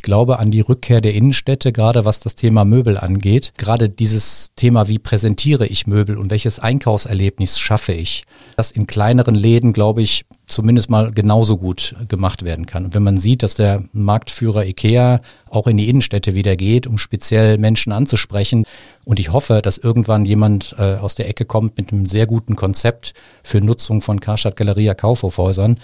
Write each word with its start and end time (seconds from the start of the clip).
ich 0.00 0.02
glaube 0.02 0.38
an 0.38 0.50
die 0.50 0.62
Rückkehr 0.62 1.02
der 1.02 1.12
Innenstädte, 1.12 1.72
gerade 1.72 2.06
was 2.06 2.20
das 2.20 2.34
Thema 2.34 2.64
Möbel 2.64 2.96
angeht. 2.96 3.52
Gerade 3.58 3.90
dieses 3.90 4.48
Thema, 4.56 4.88
wie 4.88 4.98
präsentiere 4.98 5.66
ich 5.66 5.86
Möbel 5.86 6.16
und 6.16 6.30
welches 6.30 6.58
Einkaufserlebnis 6.58 7.58
schaffe 7.58 7.92
ich, 7.92 8.24
das 8.56 8.70
in 8.70 8.86
kleineren 8.86 9.34
Läden, 9.34 9.74
glaube 9.74 10.00
ich, 10.00 10.24
zumindest 10.48 10.88
mal 10.88 11.12
genauso 11.12 11.58
gut 11.58 11.94
gemacht 12.08 12.46
werden 12.46 12.64
kann. 12.64 12.86
Und 12.86 12.94
wenn 12.94 13.02
man 13.02 13.18
sieht, 13.18 13.42
dass 13.42 13.56
der 13.56 13.84
Marktführer 13.92 14.64
IKEA 14.64 15.20
auch 15.50 15.66
in 15.66 15.76
die 15.76 15.90
Innenstädte 15.90 16.34
wieder 16.34 16.56
geht, 16.56 16.86
um 16.86 16.96
speziell 16.96 17.58
Menschen 17.58 17.92
anzusprechen, 17.92 18.64
und 19.04 19.18
ich 19.18 19.32
hoffe, 19.32 19.60
dass 19.60 19.76
irgendwann 19.76 20.24
jemand 20.24 20.74
äh, 20.78 20.94
aus 20.94 21.14
der 21.14 21.28
Ecke 21.28 21.44
kommt 21.44 21.76
mit 21.76 21.92
einem 21.92 22.06
sehr 22.06 22.26
guten 22.26 22.56
Konzept 22.56 23.12
für 23.42 23.60
Nutzung 23.60 24.00
von 24.00 24.18
Karstadt 24.18 24.56
Galeria 24.56 24.94
Kaufhofhäusern. 24.94 25.78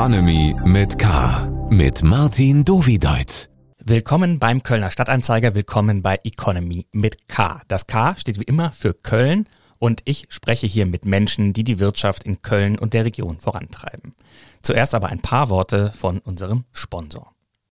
Economy 0.00 0.56
mit 0.64 0.98
K. 0.98 1.68
Mit 1.68 2.02
Martin 2.02 2.64
Dovideit. 2.64 3.50
Willkommen 3.84 4.38
beim 4.38 4.62
Kölner 4.62 4.90
Stadtanzeiger, 4.90 5.54
willkommen 5.54 6.00
bei 6.00 6.18
Economy 6.24 6.86
mit 6.90 7.28
K. 7.28 7.60
Das 7.68 7.86
K 7.86 8.16
steht 8.16 8.40
wie 8.40 8.44
immer 8.44 8.72
für 8.72 8.94
Köln 8.94 9.46
und 9.78 10.00
ich 10.06 10.24
spreche 10.30 10.66
hier 10.66 10.86
mit 10.86 11.04
Menschen, 11.04 11.52
die 11.52 11.64
die 11.64 11.78
Wirtschaft 11.78 12.24
in 12.24 12.40
Köln 12.40 12.78
und 12.78 12.94
der 12.94 13.04
Region 13.04 13.40
vorantreiben. 13.40 14.12
Zuerst 14.62 14.94
aber 14.94 15.10
ein 15.10 15.20
paar 15.20 15.50
Worte 15.50 15.92
von 15.94 16.20
unserem 16.20 16.64
Sponsor. 16.72 17.34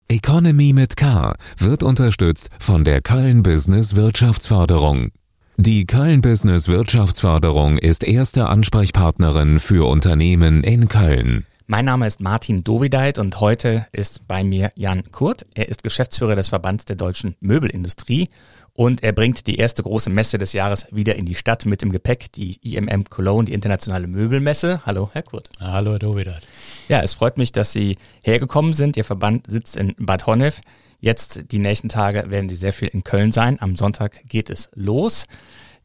Economy 0.09 0.73
mit 0.73 0.97
K 0.97 1.35
wird 1.59 1.83
unterstützt 1.83 2.49
von 2.59 2.85
der 2.85 3.03
Köln 3.03 3.43
Business 3.43 3.97
Wirtschaftsförderung. 3.97 5.11
Die 5.59 5.85
Köln 5.85 6.23
Business 6.23 6.69
Wirtschaftsförderung 6.69 7.77
ist 7.77 8.03
erste 8.03 8.47
Ansprechpartnerin 8.49 9.61
für 9.61 9.87
Unternehmen 9.87 10.65
in 10.65 10.89
Köln. 10.89 11.45
Mein 11.67 11.87
Name 11.87 12.07
ist 12.07 12.21
Martin 12.21 12.63
Dovideit 12.63 13.19
und 13.19 13.41
heute 13.41 13.87
ist 13.91 14.29
bei 14.29 14.45
mir 14.45 14.71
Jan 14.75 15.11
Kurt. 15.11 15.47
Er 15.55 15.67
ist 15.67 15.83
Geschäftsführer 15.83 16.37
des 16.37 16.49
Verbands 16.49 16.85
der 16.85 16.97
deutschen 16.97 17.37
Möbelindustrie 17.41 18.29
und 18.75 19.03
er 19.03 19.13
bringt 19.13 19.47
die 19.47 19.57
erste 19.57 19.83
große 19.83 20.11
Messe 20.11 20.37
des 20.37 20.53
Jahres 20.53 20.87
wieder 20.91 21.17
in 21.17 21.25
die 21.25 21.35
Stadt 21.35 21.65
mit 21.65 21.81
dem 21.81 21.91
Gepäck, 21.91 22.31
die 22.33 22.59
IMM 22.61 23.05
Cologne, 23.05 23.47
die 23.47 23.55
internationale 23.55 24.07
Möbelmesse. 24.07 24.83
Hallo, 24.85 25.09
Herr 25.15 25.23
Kurt. 25.23 25.49
Hallo, 25.59 25.93
Herr 25.93 26.01
Dovideit. 26.01 26.47
Ja, 26.89 27.01
es 27.01 27.15
freut 27.15 27.39
mich, 27.39 27.51
dass 27.51 27.73
Sie 27.73 27.97
hergekommen 28.23 28.75
sind. 28.75 28.99
Ihr 28.99 29.05
Verband 29.05 29.47
sitzt 29.51 29.75
in 29.75 29.95
Bad 29.99 30.27
Honnef. 30.27 30.61
Jetzt 31.01 31.51
die 31.51 31.61
nächsten 31.61 31.89
Tage 31.89 32.31
werden 32.31 32.51
Sie 32.51 32.57
sehr 32.57 32.75
viel 32.75 32.89
in 32.89 33.05
Köln 33.05 33.33
sein. 33.33 33.57
Am 33.63 33.75
Sonntag 33.75 34.29
geht 34.29 34.51
es 34.51 34.69
los. 34.75 35.25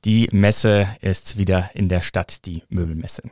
Die 0.03 0.27
Messe 0.33 0.89
ist 0.99 1.37
wieder 1.37 1.69
in 1.73 1.87
der 1.87 2.01
Stadt, 2.01 2.45
die 2.45 2.63
Möbelmesse. 2.67 3.23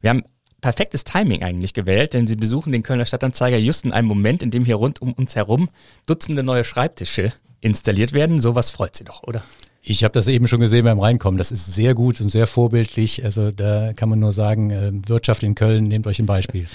Wir 0.00 0.10
haben 0.10 0.24
perfektes 0.66 1.04
Timing 1.04 1.44
eigentlich 1.44 1.74
gewählt, 1.74 2.12
denn 2.12 2.26
sie 2.26 2.34
besuchen 2.34 2.72
den 2.72 2.82
Kölner 2.82 3.04
Stadtanzeiger 3.04 3.56
just 3.56 3.84
in 3.84 3.92
einem 3.92 4.08
Moment, 4.08 4.42
in 4.42 4.50
dem 4.50 4.64
hier 4.64 4.74
rund 4.74 5.00
um 5.00 5.12
uns 5.12 5.36
herum 5.36 5.68
Dutzende 6.06 6.42
neue 6.42 6.64
Schreibtische 6.64 7.32
installiert 7.60 8.12
werden. 8.12 8.40
Sowas 8.40 8.70
freut 8.70 8.96
sie 8.96 9.04
doch, 9.04 9.22
oder? 9.22 9.44
Ich 9.80 10.02
habe 10.02 10.10
das 10.10 10.26
eben 10.26 10.48
schon 10.48 10.58
gesehen 10.58 10.84
beim 10.84 10.98
Reinkommen. 10.98 11.38
Das 11.38 11.52
ist 11.52 11.72
sehr 11.72 11.94
gut 11.94 12.20
und 12.20 12.30
sehr 12.30 12.48
vorbildlich. 12.48 13.24
Also 13.24 13.52
da 13.52 13.92
kann 13.92 14.08
man 14.08 14.18
nur 14.18 14.32
sagen, 14.32 14.70
äh, 14.70 14.90
Wirtschaft 15.06 15.44
in 15.44 15.54
Köln, 15.54 15.86
nehmt 15.86 16.08
euch 16.08 16.18
ein 16.18 16.26
Beispiel. 16.26 16.66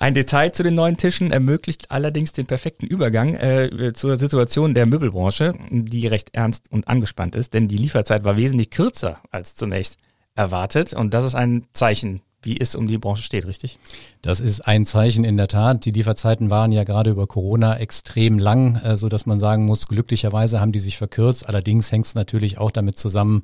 Ein 0.00 0.14
Detail 0.14 0.50
zu 0.50 0.64
den 0.64 0.74
neuen 0.74 0.96
Tischen 0.96 1.30
ermöglicht 1.30 1.92
allerdings 1.92 2.32
den 2.32 2.46
perfekten 2.46 2.86
Übergang 2.86 3.36
äh, 3.36 3.92
zur 3.94 4.16
Situation 4.16 4.74
der 4.74 4.86
Möbelbranche, 4.86 5.52
die 5.70 6.08
recht 6.08 6.30
ernst 6.32 6.72
und 6.72 6.88
angespannt 6.88 7.36
ist, 7.36 7.54
denn 7.54 7.68
die 7.68 7.76
Lieferzeit 7.76 8.24
war 8.24 8.36
wesentlich 8.36 8.70
kürzer 8.70 9.20
als 9.30 9.54
zunächst 9.54 9.96
erwartet. 10.34 10.92
Und 10.92 11.14
das 11.14 11.24
ist 11.24 11.36
ein 11.36 11.62
Zeichen 11.72 12.20
wie 12.42 12.58
es 12.58 12.76
um 12.76 12.86
die 12.86 12.98
Branche 12.98 13.22
steht, 13.22 13.46
richtig? 13.46 13.78
Das 14.22 14.40
ist 14.40 14.60
ein 14.60 14.86
Zeichen 14.86 15.24
in 15.24 15.36
der 15.36 15.48
Tat. 15.48 15.84
Die 15.84 15.90
Lieferzeiten 15.90 16.50
waren 16.50 16.70
ja 16.70 16.84
gerade 16.84 17.10
über 17.10 17.26
Corona 17.26 17.76
extrem 17.78 18.38
lang, 18.38 18.76
äh, 18.76 18.96
so 18.96 19.08
dass 19.08 19.26
man 19.26 19.38
sagen 19.38 19.64
muss, 19.64 19.88
glücklicherweise 19.88 20.60
haben 20.60 20.72
die 20.72 20.78
sich 20.78 20.96
verkürzt. 20.96 21.48
Allerdings 21.48 21.90
hängt 21.90 22.06
es 22.06 22.14
natürlich 22.14 22.58
auch 22.58 22.70
damit 22.70 22.96
zusammen, 22.96 23.42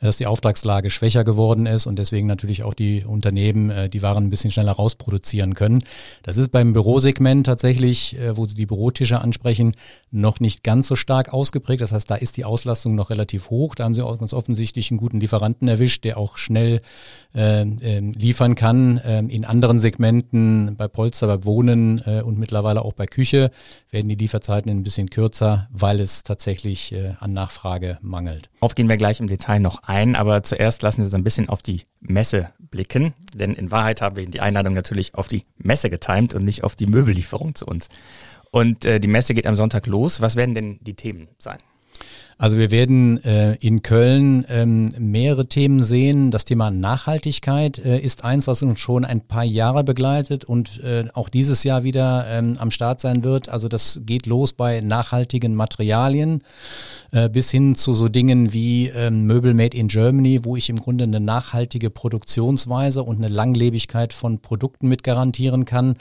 dass 0.00 0.18
die 0.18 0.26
Auftragslage 0.26 0.90
schwächer 0.90 1.24
geworden 1.24 1.66
ist 1.66 1.86
und 1.86 1.98
deswegen 1.98 2.26
natürlich 2.26 2.64
auch 2.64 2.74
die 2.74 3.04
Unternehmen 3.04 3.70
äh, 3.70 3.88
die 3.88 4.02
Waren 4.02 4.24
ein 4.24 4.30
bisschen 4.30 4.50
schneller 4.50 4.72
rausproduzieren 4.72 5.54
können. 5.54 5.82
Das 6.22 6.36
ist 6.36 6.50
beim 6.50 6.74
Bürosegment 6.74 7.46
tatsächlich, 7.46 8.18
äh, 8.18 8.36
wo 8.36 8.44
Sie 8.44 8.54
die 8.54 8.66
Bürotische 8.66 9.20
ansprechen, 9.20 9.74
noch 10.10 10.38
nicht 10.40 10.62
ganz 10.62 10.88
so 10.88 10.96
stark 10.96 11.32
ausgeprägt. 11.32 11.80
Das 11.80 11.92
heißt, 11.92 12.10
da 12.10 12.14
ist 12.14 12.36
die 12.36 12.44
Auslastung 12.44 12.94
noch 12.94 13.10
relativ 13.10 13.50
hoch. 13.50 13.74
Da 13.74 13.84
haben 13.84 13.94
Sie 13.94 14.02
auch 14.02 14.18
ganz 14.18 14.34
offensichtlich 14.34 14.90
einen 14.90 14.98
guten 14.98 15.20
Lieferanten 15.20 15.66
erwischt, 15.66 16.04
der 16.04 16.18
auch 16.18 16.36
schnell 16.36 16.82
äh, 17.34 17.62
äh, 17.62 18.00
liefern 18.34 18.56
kann. 18.56 19.00
Ähm, 19.04 19.30
in 19.30 19.44
anderen 19.44 19.78
Segmenten, 19.78 20.74
bei 20.76 20.88
Polster, 20.88 21.28
bei 21.28 21.44
Wohnen 21.44 22.02
äh, 22.04 22.20
und 22.20 22.36
mittlerweile 22.36 22.84
auch 22.84 22.92
bei 22.92 23.06
Küche, 23.06 23.52
werden 23.92 24.08
die 24.08 24.16
Lieferzeiten 24.16 24.72
ein 24.72 24.82
bisschen 24.82 25.08
kürzer, 25.08 25.68
weil 25.72 26.00
es 26.00 26.24
tatsächlich 26.24 26.90
äh, 26.92 27.12
an 27.20 27.32
Nachfrage 27.32 27.98
mangelt. 28.02 28.50
Auf 28.58 28.74
gehen 28.74 28.88
wir 28.88 28.96
gleich 28.96 29.20
im 29.20 29.28
Detail 29.28 29.60
noch 29.60 29.84
ein, 29.84 30.16
aber 30.16 30.42
zuerst 30.42 30.82
lassen 30.82 31.02
Sie 31.02 31.06
uns 31.06 31.14
ein 31.14 31.22
bisschen 31.22 31.48
auf 31.48 31.62
die 31.62 31.82
Messe 32.00 32.50
blicken, 32.58 33.14
denn 33.32 33.54
in 33.54 33.70
Wahrheit 33.70 34.00
haben 34.00 34.16
wir 34.16 34.26
die 34.26 34.40
Einladung 34.40 34.74
natürlich 34.74 35.14
auf 35.14 35.28
die 35.28 35.44
Messe 35.56 35.88
getimt 35.88 36.34
und 36.34 36.44
nicht 36.44 36.64
auf 36.64 36.74
die 36.74 36.86
Möbellieferung 36.86 37.54
zu 37.54 37.66
uns. 37.66 37.88
Und 38.50 38.84
äh, 38.84 38.98
die 38.98 39.06
Messe 39.06 39.34
geht 39.34 39.46
am 39.46 39.54
Sonntag 39.54 39.86
los. 39.86 40.20
Was 40.20 40.34
werden 40.34 40.56
denn 40.56 40.78
die 40.80 40.94
Themen 40.94 41.28
sein? 41.38 41.58
Also 42.36 42.58
wir 42.58 42.70
werden 42.70 43.22
äh, 43.24 43.54
in 43.54 43.82
Köln 43.82 44.44
ähm, 44.48 44.90
mehrere 44.98 45.46
Themen 45.46 45.84
sehen. 45.84 46.30
Das 46.30 46.44
Thema 46.44 46.70
Nachhaltigkeit 46.70 47.78
äh, 47.78 47.98
ist 47.98 48.24
eins, 48.24 48.46
was 48.46 48.62
uns 48.62 48.80
schon 48.80 49.04
ein 49.04 49.20
paar 49.20 49.44
Jahre 49.44 49.84
begleitet 49.84 50.44
und 50.44 50.80
äh, 50.82 51.04
auch 51.14 51.28
dieses 51.28 51.62
Jahr 51.62 51.84
wieder 51.84 52.26
ähm, 52.28 52.56
am 52.58 52.70
Start 52.70 53.00
sein 53.00 53.22
wird. 53.22 53.48
Also 53.48 53.68
das 53.68 54.00
geht 54.04 54.26
los 54.26 54.52
bei 54.52 54.80
nachhaltigen 54.80 55.54
Materialien 55.54 56.42
äh, 57.12 57.28
bis 57.28 57.50
hin 57.50 57.76
zu 57.76 57.94
so 57.94 58.08
Dingen 58.08 58.52
wie 58.52 58.88
ähm, 58.88 59.26
Möbel 59.26 59.54
Made 59.54 59.76
in 59.76 59.88
Germany, 59.88 60.40
wo 60.42 60.56
ich 60.56 60.68
im 60.70 60.76
Grunde 60.76 61.04
eine 61.04 61.20
nachhaltige 61.20 61.90
Produktionsweise 61.90 63.04
und 63.04 63.18
eine 63.18 63.28
Langlebigkeit 63.28 64.12
von 64.12 64.40
Produkten 64.40 64.88
mit 64.88 65.04
garantieren 65.04 65.64
kann 65.64 65.94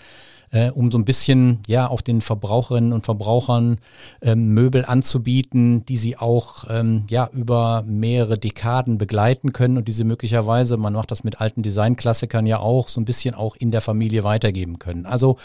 äh, 0.54 0.70
um 0.70 0.92
so 0.92 0.98
ein 0.98 1.06
bisschen 1.06 1.60
ja 1.68 1.90
auch 1.90 2.02
den 2.02 2.22
Verbraucherinnen 2.22 2.94
und 2.94 3.04
Verbrauchern 3.04 3.80
ähm, 4.22 4.54
Möbel 4.54 4.86
anzubieten, 4.86 5.86
die 5.86 5.98
sie 5.98 6.16
auch 6.16 6.66
ähm, 6.70 7.06
ja 7.10 7.30
über 7.34 7.84
mehrere 7.86 8.38
Dekaden 8.38 8.98
begleiten 8.98 9.52
können 9.52 9.78
und 9.78 9.88
diese 9.88 10.04
möglicherweise, 10.04 10.78
man 10.78 10.94
macht 10.94 11.12
das 11.12 11.24
mit 11.24 11.42
alten 11.42 11.64
Designklassikern 11.64 12.46
ja 12.46 12.60
auch, 12.60 12.88
so 12.88 13.02
ein 13.02 13.06
bisschen 13.06 13.34
auch 13.34 13.56
in 13.56 13.72
der 13.72 13.82
Familie 13.82 14.24
weitergeben 14.24 14.80
können. 14.80 15.06
Also 15.06 15.38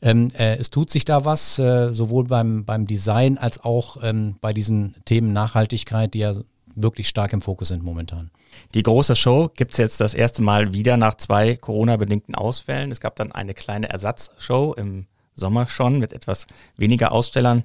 ähm, 0.00 0.28
äh, 0.32 0.56
es 0.56 0.70
tut 0.70 0.90
sich 0.90 1.04
da 1.04 1.24
was, 1.24 1.58
äh, 1.58 1.92
sowohl 1.92 2.24
beim, 2.24 2.64
beim 2.64 2.86
Design 2.86 3.36
als 3.36 3.62
auch 3.62 3.98
ähm, 4.02 4.36
bei 4.40 4.52
diesen 4.52 4.96
Themen 5.04 5.32
Nachhaltigkeit, 5.32 6.14
die 6.14 6.20
ja 6.20 6.34
wirklich 6.74 7.08
stark 7.08 7.32
im 7.34 7.42
Fokus 7.42 7.68
sind 7.68 7.82
momentan. 7.82 8.30
Die 8.74 8.82
große 8.82 9.14
Show 9.14 9.50
gibt's 9.54 9.78
jetzt 9.78 10.00
das 10.00 10.14
erste 10.14 10.42
Mal 10.42 10.74
wieder 10.74 10.96
nach 10.96 11.14
zwei 11.14 11.54
Corona-bedingten 11.54 12.34
Ausfällen. 12.34 12.90
Es 12.90 12.98
gab 13.00 13.14
dann 13.14 13.30
eine 13.30 13.54
kleine 13.54 13.88
Ersatzshow 13.88 14.74
im 14.76 15.06
Sommer 15.36 15.68
schon 15.68 16.00
mit 16.00 16.12
etwas 16.12 16.48
weniger 16.76 17.12
Ausstellern. 17.12 17.62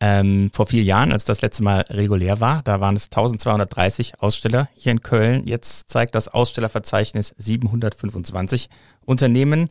Ähm, 0.00 0.50
vor 0.52 0.66
vier 0.66 0.82
Jahren, 0.82 1.12
als 1.12 1.24
das 1.24 1.42
letzte 1.42 1.62
Mal 1.62 1.82
regulär 1.82 2.40
war, 2.40 2.60
da 2.62 2.80
waren 2.80 2.96
es 2.96 3.04
1230 3.04 4.20
Aussteller 4.20 4.68
hier 4.74 4.90
in 4.90 5.00
Köln. 5.00 5.46
Jetzt 5.46 5.90
zeigt 5.90 6.16
das 6.16 6.26
Ausstellerverzeichnis 6.26 7.34
725 7.38 8.68
Unternehmen. 9.04 9.70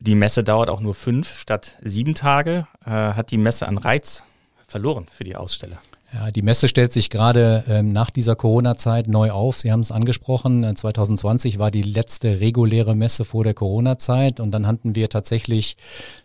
Die 0.00 0.16
Messe 0.16 0.42
dauert 0.42 0.68
auch 0.68 0.80
nur 0.80 0.96
fünf 0.96 1.38
statt 1.38 1.78
sieben 1.80 2.16
Tage. 2.16 2.66
Äh, 2.84 2.90
hat 2.90 3.30
die 3.30 3.38
Messe 3.38 3.68
an 3.68 3.78
Reiz 3.78 4.24
verloren 4.66 5.06
für 5.12 5.22
die 5.22 5.36
Aussteller? 5.36 5.80
Ja, 6.14 6.30
die 6.30 6.42
Messe 6.42 6.68
stellt 6.68 6.92
sich 6.92 7.08
gerade 7.08 7.64
ähm, 7.68 7.94
nach 7.94 8.10
dieser 8.10 8.36
Corona-Zeit 8.36 9.08
neu 9.08 9.30
auf. 9.30 9.58
Sie 9.58 9.72
haben 9.72 9.80
es 9.80 9.90
angesprochen, 9.90 10.76
2020 10.76 11.54
äh, 11.54 11.58
war 11.58 11.70
die 11.70 11.80
letzte 11.80 12.40
reguläre 12.40 12.94
Messe 12.94 13.24
vor 13.24 13.44
der 13.44 13.54
Corona-Zeit 13.54 14.38
und 14.38 14.50
dann 14.50 14.66
hatten 14.66 14.94
wir 14.94 15.08
tatsächlich 15.08 15.78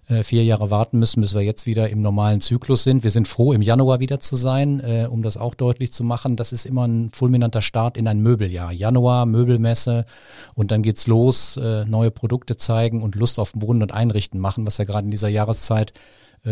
äh, 0.09 0.23
vier 0.23 0.44
Jahre 0.44 0.71
warten 0.71 1.00
müssen, 1.00 1.21
bis 1.21 1.35
wir 1.35 1.41
jetzt 1.41 1.67
wieder 1.67 1.88
im 1.88 2.01
normalen 2.01 2.41
Zyklus 2.41 2.83
sind. 2.83 3.06
Wir 3.06 3.12
sind 3.12 3.29
froh, 3.29 3.53
im 3.53 3.62
Januar 3.62 4.01
wieder 4.01 4.19
zu 4.19 4.35
sein, 4.35 4.81
äh, 4.81 5.07
um 5.09 5.23
das 5.23 5.38
auch 5.38 5.56
deutlich 5.56 5.94
zu 5.94 6.03
machen. 6.03 6.35
Das 6.35 6.51
ist 6.51 6.65
immer 6.65 6.85
ein 6.85 7.09
fulminanter 7.12 7.62
Start 7.62 7.95
in 7.95 8.09
ein 8.09 8.19
Möbeljahr. 8.19 8.73
Januar, 8.73 9.25
Möbelmesse 9.25 10.06
und 10.53 10.71
dann 10.71 10.81
geht's 10.81 11.07
los, 11.07 11.56
äh, 11.56 11.85
neue 11.85 12.12
Produkte 12.12 12.57
zeigen 12.57 13.01
und 13.01 13.15
Lust 13.15 13.39
auf 13.39 13.53
Wohnen 13.56 13.83
und 13.83 13.94
Einrichten 13.94 14.41
machen, 14.41 14.67
was 14.67 14.79
ja 14.79 14.83
gerade 14.83 15.06
in 15.06 15.12
dieser 15.12 15.29
Jahreszeit 15.29 15.94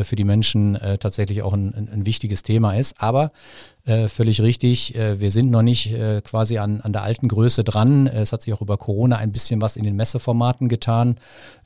für 0.04 0.16
die 0.16 0.24
Menschen 0.24 0.76
äh, 0.76 0.98
tatsächlich 0.98 1.44
auch 1.44 1.54
ein, 1.54 1.74
ein, 1.74 2.06
wichtiges 2.06 2.44
Thema 2.44 2.74
ist. 2.74 3.02
Aber 3.02 3.32
äh, 3.86 4.08
völlig 4.08 4.42
richtig, 4.42 4.96
äh, 4.96 5.20
wir 5.22 5.32
sind 5.32 5.52
noch 5.52 5.62
nicht 5.62 5.92
äh, 5.94 6.22
quasi 6.22 6.58
an, 6.58 6.82
an 6.82 6.92
der 6.92 7.04
alten 7.04 7.28
Größe 7.28 7.64
dran. 7.64 8.08
Es 8.08 8.32
hat 8.32 8.42
sich 8.42 8.54
auch 8.54 8.62
über 8.62 8.78
Corona 8.78 9.18
ein 9.18 9.32
bisschen 9.32 9.62
was 9.62 9.78
in 9.78 9.84
den 9.84 9.96
Messeformaten 9.96 10.70
getan 10.70 11.18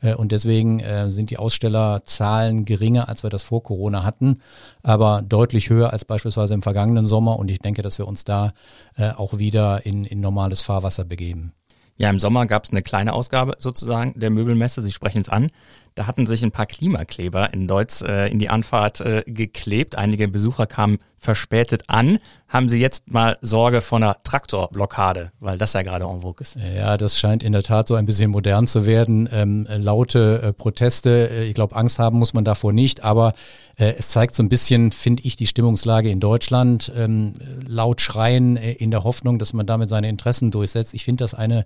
äh, 0.02 0.14
und 0.14 0.32
deswegen 0.32 0.80
äh, 0.80 1.12
sind 1.12 1.30
die 1.30 1.38
Ausstellerzahlen 1.38 2.66
geringer, 2.66 3.10
als 3.10 3.24
wir 3.24 3.30
das 3.30 3.44
vor 3.44 3.64
Corona 3.64 4.04
hatten, 4.04 4.40
aber 4.84 5.22
deutlich 5.22 5.70
höher 5.70 5.94
als 5.94 6.06
beispielsweise 6.06 6.54
im 6.54 6.62
vergangenen 6.62 7.06
Sommer 7.06 7.40
und 7.40 7.50
ich 7.50 7.60
denke, 7.60 7.82
dass 7.82 7.98
wir 7.98 8.08
uns 8.08 8.26
da 8.26 8.54
äh, 8.98 9.12
auch 9.12 9.38
wieder 9.38 9.86
in, 9.86 10.06
in 10.06 10.20
normales 10.20 10.62
Fahrwasser 10.62 11.06
begeben. 11.06 11.54
Ja, 12.00 12.10
im 12.10 12.18
Sommer 12.18 12.46
gab 12.46 12.64
es 12.64 12.72
eine 12.72 12.82
kleine 12.82 13.12
Ausgabe 13.12 13.56
sozusagen 13.58 14.18
der 14.18 14.30
Möbelmesse. 14.30 14.82
Sie 14.82 14.94
sprechen 14.94 15.20
es 15.20 15.28
an. 15.28 15.52
Da 15.96 16.08
hatten 16.08 16.28
sich 16.28 16.44
ein 16.44 16.52
paar 16.52 16.66
Klimakleber 16.66 17.54
in 17.54 17.68
Deutsch 17.68 18.02
äh, 18.02 18.32
in 18.32 18.40
die 18.40 18.50
Anfahrt 18.50 19.02
äh, 19.02 19.24
geklebt. 19.26 19.96
Einige 19.96 20.28
Besucher 20.28 20.66
kamen 20.68 21.00
verspätet 21.20 21.84
an. 21.88 22.20
Haben 22.48 22.70
Sie 22.70 22.80
jetzt 22.80 23.12
mal 23.12 23.38
Sorge 23.42 23.82
vor 23.82 23.98
einer 23.98 24.16
Traktorblockade, 24.24 25.32
weil 25.40 25.58
das 25.58 25.74
ja 25.74 25.82
gerade 25.82 26.06
en 26.06 26.22
vogue 26.22 26.42
ist? 26.42 26.56
Ja, 26.56 26.98
das 26.98 27.20
scheint 27.20 27.44
in 27.44 27.52
der 27.52 27.64
Tat 27.64 27.88
so 27.88 27.96
ein 27.96 28.06
bisschen 28.06 28.32
modern 28.32 28.66
zu 28.66 28.86
werden. 28.86 29.30
Ähm, 29.32 29.68
laute 29.70 30.42
äh, 30.42 30.54
Proteste, 30.54 31.30
äh, 31.30 31.44
ich 31.46 31.54
glaube, 31.54 31.76
Angst 31.76 32.00
haben 32.00 32.18
muss 32.18 32.34
man 32.34 32.46
davor 32.46 32.74
nicht, 32.74 33.04
aber 33.04 33.34
äh, 33.78 33.94
es 33.98 34.10
zeigt 34.10 34.34
so 34.34 34.42
ein 34.42 34.50
bisschen, 34.50 34.92
finde 34.92 35.24
ich, 35.24 35.36
die 35.36 35.48
Stimmungslage 35.48 36.10
in 36.10 36.20
Deutschland. 36.20 36.92
Ähm, 36.96 37.36
laut 37.68 38.02
schreien 38.02 38.58
äh, 38.58 38.72
in 38.74 38.92
der 38.92 39.04
Hoffnung, 39.04 39.38
dass 39.40 39.54
man 39.54 39.66
damit 39.66 39.90
seine 39.90 40.10
Interessen 40.10 40.52
durchsetzt. 40.52 40.94
Ich 40.94 41.04
finde 41.04 41.24
das 41.24 41.34
eine 41.34 41.66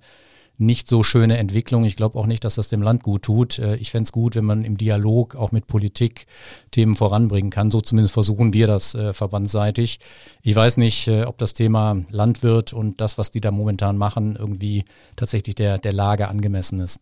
nicht 0.58 0.88
so 0.88 1.04
schöne 1.04 1.38
Entwicklung. 1.38 1.86
Ich 1.86 1.96
glaube 1.96 2.18
auch 2.18 2.26
nicht, 2.26 2.44
dass 2.44 2.56
das 2.56 2.70
dem 2.70 2.82
Land 2.82 3.04
gut 3.04 3.24
tut. 3.24 3.60
Äh, 3.60 3.76
ich 3.78 3.92
fände 3.92 4.06
es 4.06 4.12
gut, 4.12 4.36
wenn 4.36 4.46
man 4.46 4.64
im 4.64 4.78
Dialog 4.78 5.36
auch 5.36 5.52
mit 5.52 5.68
Politik 5.68 6.26
Themen 6.72 6.96
voranbringen 6.96 7.50
kann. 7.50 7.72
So 7.72 7.82
zumindest 7.82 8.14
versuchen 8.14 8.54
wir 8.54 8.68
das 8.68 8.96
äh, 8.96 9.14
verbandsseitig. 9.14 10.00
Ich 10.42 10.56
weiß 10.56 10.78
nicht, 10.78 11.08
äh, 11.08 11.24
ob 11.24 11.38
das 11.38 11.54
Thema 11.54 12.04
Landwirt 12.10 12.74
und 12.74 13.02
das, 13.02 13.18
was 13.18 13.32
die 13.32 13.42
da 13.42 13.52
momentan 13.52 13.98
machen, 13.98 14.36
irgendwie 14.38 14.86
tatsächlich 15.16 15.56
der, 15.56 15.78
der 15.78 15.94
Lage 15.94 16.28
angemessen 16.28 16.80
ist. 16.80 17.00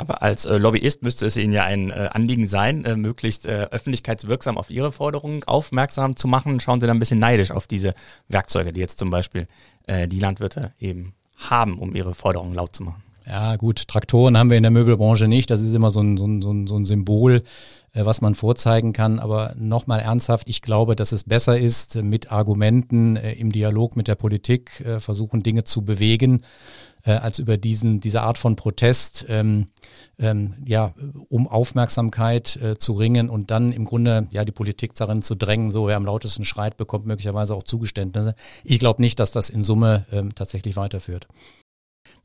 Aber 0.00 0.22
als 0.22 0.46
äh, 0.46 0.56
Lobbyist 0.56 1.02
müsste 1.02 1.26
es 1.26 1.36
Ihnen 1.36 1.52
ja 1.52 1.64
ein 1.64 1.90
äh, 1.90 2.08
Anliegen 2.12 2.46
sein, 2.46 2.86
äh, 2.86 2.96
möglichst 2.96 3.44
äh, 3.44 3.68
öffentlichkeitswirksam 3.70 4.56
auf 4.56 4.70
Ihre 4.70 4.92
Forderungen 4.92 5.44
aufmerksam 5.44 6.16
zu 6.16 6.26
machen. 6.26 6.58
Schauen 6.58 6.80
Sie 6.80 6.86
da 6.86 6.94
ein 6.94 6.98
bisschen 6.98 7.18
neidisch 7.18 7.50
auf 7.50 7.66
diese 7.66 7.92
Werkzeuge, 8.28 8.72
die 8.72 8.80
jetzt 8.80 8.98
zum 8.98 9.10
Beispiel 9.10 9.46
die 9.88 10.20
Landwirte 10.20 10.72
eben 10.78 11.14
haben, 11.48 11.78
um 11.78 11.94
ihre 11.94 12.14
Forderungen 12.14 12.54
laut 12.54 12.74
zu 12.76 12.82
machen. 12.84 13.02
Ja 13.26 13.56
gut, 13.56 13.86
Traktoren 13.86 14.36
haben 14.36 14.50
wir 14.50 14.56
in 14.56 14.62
der 14.62 14.72
Möbelbranche 14.72 15.28
nicht. 15.28 15.50
Das 15.50 15.60
ist 15.60 15.74
immer 15.74 15.90
so 15.90 16.00
ein, 16.00 16.16
so 16.16 16.26
ein, 16.26 16.66
so 16.66 16.76
ein, 16.76 16.84
Symbol, 16.84 17.44
äh, 17.92 18.04
was 18.04 18.20
man 18.20 18.34
vorzeigen 18.34 18.92
kann. 18.92 19.18
Aber 19.18 19.54
nochmal 19.56 20.00
ernsthaft, 20.00 20.48
ich 20.48 20.62
glaube, 20.62 20.96
dass 20.96 21.12
es 21.12 21.24
besser 21.24 21.58
ist, 21.58 22.02
mit 22.02 22.32
Argumenten 22.32 23.16
äh, 23.16 23.32
im 23.34 23.52
Dialog 23.52 23.96
mit 23.96 24.08
der 24.08 24.16
Politik 24.16 24.80
äh, 24.80 25.00
versuchen, 25.00 25.42
Dinge 25.42 25.64
zu 25.64 25.82
bewegen, 25.84 26.42
äh, 27.04 27.12
als 27.12 27.38
über 27.38 27.56
diesen, 27.56 28.00
diese 28.00 28.22
Art 28.22 28.38
von 28.38 28.56
Protest, 28.56 29.26
ähm, 29.28 29.68
ähm, 30.18 30.54
ja, 30.66 30.94
um 31.28 31.48
Aufmerksamkeit 31.48 32.56
äh, 32.56 32.78
zu 32.78 32.92
ringen 32.92 33.28
und 33.28 33.50
dann 33.50 33.72
im 33.72 33.84
Grunde 33.84 34.28
ja 34.30 34.44
die 34.44 34.52
Politik 34.52 34.94
darin 34.94 35.22
zu 35.22 35.34
drängen, 35.34 35.70
so 35.70 35.86
wer 35.86 35.96
am 35.96 36.04
lautesten 36.04 36.44
schreit, 36.44 36.76
bekommt 36.76 37.06
möglicherweise 37.06 37.54
auch 37.54 37.62
Zugeständnisse. 37.62 38.34
Ich 38.64 38.78
glaube 38.78 39.02
nicht, 39.02 39.18
dass 39.18 39.32
das 39.32 39.50
in 39.50 39.62
Summe 39.62 40.06
ähm, 40.12 40.34
tatsächlich 40.34 40.76
weiterführt. 40.76 41.26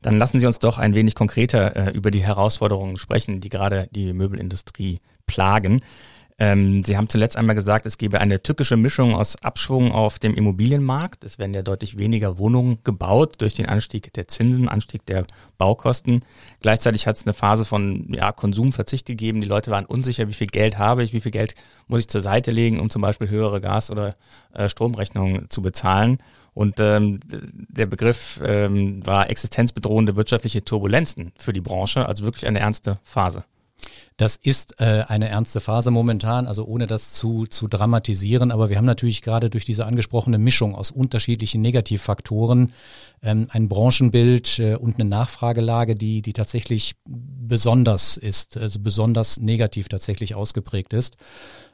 Dann 0.02 0.16
lassen 0.16 0.40
Sie 0.40 0.46
uns 0.46 0.58
doch 0.58 0.78
ein 0.78 0.94
wenig 0.94 1.14
konkreter 1.14 1.76
äh, 1.76 1.90
über 1.90 2.10
die 2.10 2.22
Herausforderungen 2.22 2.96
sprechen, 2.96 3.40
die 3.40 3.48
gerade 3.48 3.88
die 3.92 4.12
Möbelindustrie 4.12 5.00
plagen. 5.26 5.80
Ähm, 6.38 6.84
Sie 6.84 6.98
haben 6.98 7.08
zuletzt 7.08 7.38
einmal 7.38 7.54
gesagt, 7.54 7.86
es 7.86 7.96
gebe 7.96 8.20
eine 8.20 8.42
tückische 8.42 8.76
Mischung 8.76 9.14
aus 9.14 9.42
Abschwung 9.42 9.90
auf 9.92 10.18
dem 10.18 10.34
Immobilienmarkt. 10.34 11.24
Es 11.24 11.38
werden 11.38 11.54
ja 11.54 11.62
deutlich 11.62 11.96
weniger 11.96 12.36
Wohnungen 12.36 12.78
gebaut 12.84 13.36
durch 13.38 13.54
den 13.54 13.66
Anstieg 13.66 14.12
der 14.12 14.28
Zinsen, 14.28 14.68
Anstieg 14.68 15.06
der 15.06 15.24
Baukosten. 15.56 16.20
Gleichzeitig 16.60 17.06
hat 17.06 17.16
es 17.16 17.24
eine 17.24 17.32
Phase 17.32 17.64
von 17.64 18.12
ja, 18.12 18.32
Konsumverzicht 18.32 19.06
gegeben. 19.06 19.40
Die 19.40 19.48
Leute 19.48 19.70
waren 19.70 19.86
unsicher, 19.86 20.28
wie 20.28 20.34
viel 20.34 20.46
Geld 20.46 20.76
habe 20.76 21.02
ich, 21.02 21.14
wie 21.14 21.22
viel 21.22 21.32
Geld 21.32 21.54
muss 21.86 22.00
ich 22.00 22.08
zur 22.08 22.20
Seite 22.20 22.50
legen, 22.50 22.80
um 22.80 22.90
zum 22.90 23.00
Beispiel 23.00 23.30
höhere 23.30 23.62
Gas- 23.62 23.90
oder 23.90 24.14
äh, 24.52 24.68
Stromrechnungen 24.68 25.48
zu 25.48 25.62
bezahlen. 25.62 26.18
Und 26.52 26.80
ähm, 26.80 27.20
der 27.28 27.86
Begriff 27.86 28.40
ähm, 28.44 29.04
war 29.06 29.30
existenzbedrohende 29.30 30.16
wirtschaftliche 30.16 30.64
Turbulenzen 30.64 31.32
für 31.38 31.54
die 31.54 31.60
Branche, 31.62 32.06
also 32.06 32.24
wirklich 32.24 32.46
eine 32.46 32.60
ernste 32.60 32.98
Phase. 33.02 33.44
Das 34.16 34.36
ist 34.36 34.80
äh, 34.80 35.04
eine 35.06 35.28
ernste 35.28 35.60
Phase 35.60 35.90
momentan, 35.90 36.46
also 36.46 36.64
ohne 36.64 36.86
das 36.86 37.12
zu, 37.12 37.46
zu 37.46 37.68
dramatisieren. 37.68 38.50
Aber 38.50 38.70
wir 38.70 38.78
haben 38.78 38.86
natürlich 38.86 39.20
gerade 39.20 39.50
durch 39.50 39.64
diese 39.64 39.84
angesprochene 39.84 40.38
Mischung 40.38 40.74
aus 40.74 40.90
unterschiedlichen 40.90 41.60
Negativfaktoren 41.60 42.72
ähm, 43.22 43.48
ein 43.50 43.68
Branchenbild 43.68 44.58
äh, 44.58 44.76
und 44.76 44.98
eine 44.98 45.08
Nachfragelage, 45.08 45.96
die, 45.96 46.22
die 46.22 46.32
tatsächlich 46.32 46.94
besonders 47.06 48.16
ist, 48.16 48.56
also 48.56 48.80
besonders 48.80 49.38
negativ 49.38 49.88
tatsächlich 49.88 50.34
ausgeprägt 50.34 50.92
ist. 50.92 51.16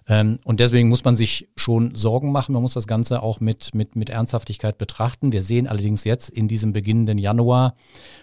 Ähm, 0.09 0.39
und 0.45 0.61
deswegen 0.61 0.89
muss 0.89 1.05
man 1.05 1.17
sich 1.17 1.49
schon 1.57 1.95
Sorgen 1.95 2.33
machen. 2.33 2.53
Man 2.53 2.63
muss 2.63 2.75
das 2.75 2.87
Ganze 2.87 3.23
auch 3.23 3.41
mit, 3.41 3.75
mit, 3.75 3.97
mit 3.97 4.11
Ernsthaftigkeit 4.11 4.79
betrachten. 4.79 5.33
Wir 5.33 5.43
sehen 5.43 5.67
allerdings 5.69 6.05
jetzt 6.05 6.31
in 6.31 6.49
diesem 6.49 6.73
beginnenden 6.73 7.19
Januar, 7.19 7.75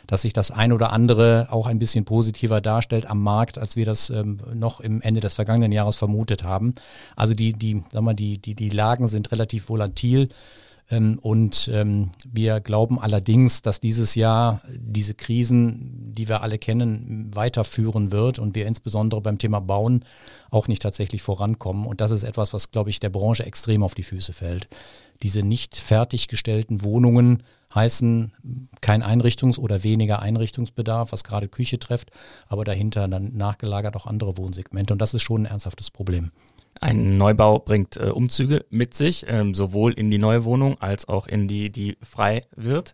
dass 0.08 0.24
sich 0.24 0.34
das 0.34 0.52
ein 0.52 0.74
oder 0.74 0.92
andere 0.92 1.48
auch 1.52 1.68
ein 1.68 1.80
bisschen 1.80 2.06
positiver 2.06 2.62
darstellt 2.62 3.06
am 3.10 3.22
Markt, 3.24 3.58
als 3.58 3.76
wir 3.76 3.86
das 3.86 4.10
ähm, 4.10 4.40
noch 4.54 4.80
im 4.80 5.02
Ende 5.02 5.22
des 5.22 5.34
vergangenen 5.34 5.72
Jahres 5.72 5.96
vermutet 5.96 6.44
haben. 6.44 6.74
Also 7.16 7.34
die, 7.34 7.54
die, 7.54 7.84
sag 7.92 8.02
mal, 8.02 8.14
die, 8.14 8.40
die, 8.40 8.56
die 8.56 8.70
Lagen 8.70 9.08
sind 9.08 9.32
relativ 9.32 9.70
volatil. 9.70 10.30
Ähm, 10.90 11.20
und 11.22 11.70
ähm, 11.74 12.12
wir 12.28 12.60
glauben 12.60 13.00
allerdings, 13.00 13.62
dass 13.62 13.80
dieses 13.80 14.16
Jahr 14.16 14.62
diese 14.76 15.14
Krisen, 15.14 16.14
die 16.14 16.28
wir 16.28 16.42
alle 16.42 16.58
kennen, 16.58 17.32
weiterführen 17.34 18.12
wird 18.12 18.40
und 18.40 18.56
wir 18.56 18.66
insbesondere 18.66 19.22
beim 19.22 19.38
Thema 19.38 19.60
Bauen 19.60 20.04
auch 20.50 20.68
nicht 20.68 20.82
tatsächlich 20.82 21.22
vorankommen. 21.22 21.86
Und 21.86 22.02
das 22.02 22.12
ist 22.12 22.24
etwas, 22.24 22.54
was, 22.54 22.72
glaube 22.72 22.90
ich, 22.90 23.00
der 23.00 23.10
Branche 23.10 23.46
extrem 23.46 23.84
auf 23.84 23.96
die 23.96 24.04
Füße 24.04 24.34
fällt. 24.34 24.68
Diese 25.22 25.44
nicht 25.44 25.76
fertiggestellten 25.76 26.84
Wohnungen 26.84 27.44
heißen 27.76 28.32
kein 28.82 29.04
Einrichtungs- 29.04 29.60
oder 29.60 29.84
weniger 29.84 30.22
Einrichtungsbedarf, 30.22 31.12
was 31.12 31.24
gerade 31.24 31.48
Küche 31.48 31.78
trifft, 31.78 32.10
aber 32.48 32.64
dahinter 32.64 33.08
dann 33.08 33.36
nachgelagert 33.36 33.96
auch 33.96 34.08
andere 34.08 34.38
Wohnsegmente. 34.38 34.94
Und 34.94 35.02
das 35.02 35.14
ist 35.14 35.22
schon 35.22 35.44
ein 35.44 35.46
ernsthaftes 35.46 35.92
Problem. 35.92 36.32
Ein 36.82 37.18
Neubau 37.18 37.60
bringt 37.60 37.98
äh, 37.98 38.06
Umzüge 38.06 38.66
mit 38.70 38.94
sich, 38.94 39.26
ähm, 39.28 39.54
sowohl 39.54 39.92
in 39.94 40.10
die 40.10 40.18
neue 40.18 40.46
Wohnung 40.46 40.80
als 40.80 41.10
auch 41.10 41.28
in 41.28 41.48
die, 41.48 41.70
die 41.72 41.98
frei 42.02 42.44
wird. 42.56 42.94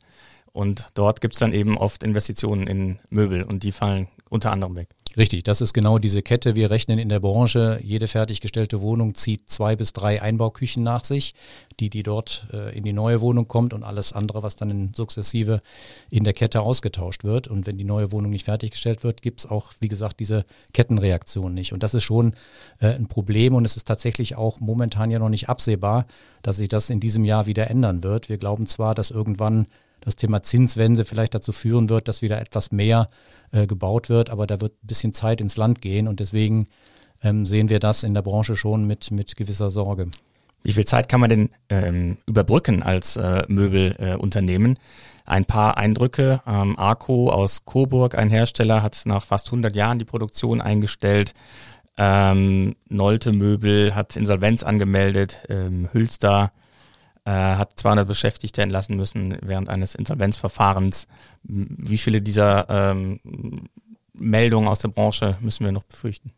Und 0.51 0.89
dort 0.93 1.21
gibt 1.21 1.33
es 1.33 1.39
dann 1.39 1.53
eben 1.53 1.77
oft 1.77 2.01
Investitionen 2.01 2.65
in 2.65 2.99
Möbel 3.09 3.43
und 3.43 3.63
die 3.63 3.71
fallen 3.71 4.07
unter 4.29 4.51
anderem 4.51 4.75
weg. 4.75 4.94
Richtig, 5.17 5.43
das 5.43 5.61
ist 5.61 5.73
genau 5.73 5.97
diese 5.97 6.21
Kette. 6.21 6.55
Wir 6.55 6.69
rechnen 6.71 6.99
in 6.99 7.07
der 7.07 7.21
Branche, 7.21 7.79
jede 7.81 8.07
fertiggestellte 8.07 8.81
Wohnung 8.81 9.15
zieht 9.15 9.49
zwei 9.49 9.77
bis 9.77 9.93
drei 9.93 10.21
Einbauküchen 10.21 10.83
nach 10.83 11.05
sich, 11.05 11.33
die, 11.79 11.89
die 11.89 12.03
dort 12.03 12.47
äh, 12.51 12.75
in 12.75 12.83
die 12.83 12.91
neue 12.91 13.21
Wohnung 13.21 13.47
kommt 13.47 13.73
und 13.73 13.83
alles 13.83 14.11
andere, 14.11 14.43
was 14.43 14.57
dann 14.57 14.69
in 14.69 14.93
sukzessive 14.93 15.61
in 16.09 16.25
der 16.25 16.33
Kette 16.33 16.61
ausgetauscht 16.61 17.23
wird. 17.23 17.47
Und 17.47 17.65
wenn 17.65 17.77
die 17.77 17.85
neue 17.85 18.11
Wohnung 18.11 18.31
nicht 18.31 18.43
fertiggestellt 18.43 19.05
wird, 19.05 19.21
gibt 19.21 19.39
es 19.39 19.45
auch, 19.45 19.71
wie 19.79 19.87
gesagt, 19.87 20.19
diese 20.19 20.45
Kettenreaktion 20.73 21.53
nicht. 21.53 21.71
Und 21.71 21.81
das 21.81 21.93
ist 21.93 22.03
schon 22.03 22.33
äh, 22.81 22.87
ein 22.87 23.07
Problem 23.07 23.53
und 23.53 23.63
es 23.63 23.77
ist 23.77 23.87
tatsächlich 23.87 24.35
auch 24.35 24.59
momentan 24.59 25.11
ja 25.11 25.19
noch 25.19 25.29
nicht 25.29 25.47
absehbar, 25.47 26.07
dass 26.41 26.57
sich 26.57 26.67
das 26.67 26.89
in 26.89 26.99
diesem 26.99 27.23
Jahr 27.23 27.45
wieder 27.45 27.69
ändern 27.69 28.03
wird. 28.03 28.27
Wir 28.27 28.37
glauben 28.37 28.65
zwar, 28.65 28.93
dass 28.93 29.11
irgendwann 29.11 29.67
das 30.01 30.15
Thema 30.15 30.43
Zinswende 30.43 31.05
vielleicht 31.05 31.33
dazu 31.33 31.51
führen 31.51 31.89
wird, 31.89 32.07
dass 32.07 32.21
wieder 32.21 32.39
etwas 32.39 32.71
mehr 32.71 33.09
äh, 33.51 33.67
gebaut 33.67 34.09
wird, 34.09 34.29
aber 34.29 34.47
da 34.47 34.61
wird 34.61 34.73
ein 34.73 34.87
bisschen 34.87 35.13
Zeit 35.13 35.41
ins 35.41 35.57
Land 35.57 35.81
gehen 35.81 36.07
und 36.07 36.19
deswegen 36.19 36.67
ähm, 37.23 37.45
sehen 37.45 37.69
wir 37.69 37.79
das 37.79 38.03
in 38.03 38.13
der 38.13 38.21
Branche 38.21 38.55
schon 38.55 38.85
mit, 38.85 39.11
mit 39.11 39.35
gewisser 39.35 39.69
Sorge. 39.69 40.09
Wie 40.63 40.73
viel 40.73 40.85
Zeit 40.85 41.09
kann 41.09 41.19
man 41.19 41.29
denn 41.29 41.49
ähm, 41.69 42.17
überbrücken 42.25 42.81
als 42.81 43.17
äh, 43.17 43.43
Möbelunternehmen? 43.47 44.75
Äh, 44.75 44.79
ein 45.25 45.45
paar 45.45 45.77
Eindrücke. 45.77 46.41
Ähm, 46.47 46.77
Arco 46.77 47.29
aus 47.29 47.65
Coburg, 47.65 48.15
ein 48.15 48.29
Hersteller, 48.29 48.81
hat 48.81 49.01
nach 49.05 49.25
fast 49.25 49.47
100 49.47 49.75
Jahren 49.75 49.99
die 49.99 50.05
Produktion 50.05 50.61
eingestellt. 50.61 51.33
Ähm, 51.97 52.75
Nolte 52.89 53.31
Möbel 53.31 53.95
hat 53.95 54.15
Insolvenz 54.15 54.63
angemeldet. 54.63 55.39
Ähm, 55.49 55.89
Hülster 55.93 56.51
äh, 57.25 57.31
hat 57.31 57.77
200 57.79 58.07
Beschäftigte 58.07 58.61
entlassen 58.61 58.95
müssen 58.95 59.37
während 59.41 59.69
eines 59.69 59.95
Insolvenzverfahrens. 59.95 61.07
Wie 61.43 61.97
viele 61.97 62.21
dieser 62.21 62.69
ähm, 62.69 63.19
Meldungen 64.13 64.67
aus 64.67 64.79
der 64.79 64.89
Branche 64.89 65.37
müssen 65.41 65.65
wir 65.65 65.71
noch 65.71 65.83
befürchten? 65.83 66.31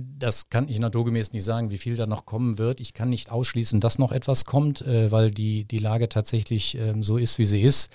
Das 0.00 0.48
kann 0.48 0.68
ich 0.68 0.78
naturgemäß 0.78 1.32
nicht 1.32 1.42
sagen, 1.42 1.72
wie 1.72 1.76
viel 1.76 1.96
da 1.96 2.06
noch 2.06 2.24
kommen 2.24 2.56
wird. 2.56 2.78
Ich 2.78 2.94
kann 2.94 3.08
nicht 3.08 3.32
ausschließen, 3.32 3.80
dass 3.80 3.98
noch 3.98 4.12
etwas 4.12 4.44
kommt, 4.44 4.80
äh, 4.82 5.10
weil 5.10 5.32
die, 5.32 5.64
die 5.64 5.80
Lage 5.80 6.08
tatsächlich 6.08 6.78
ähm, 6.78 7.02
so 7.02 7.16
ist, 7.16 7.40
wie 7.40 7.44
sie 7.44 7.62
ist. 7.62 7.90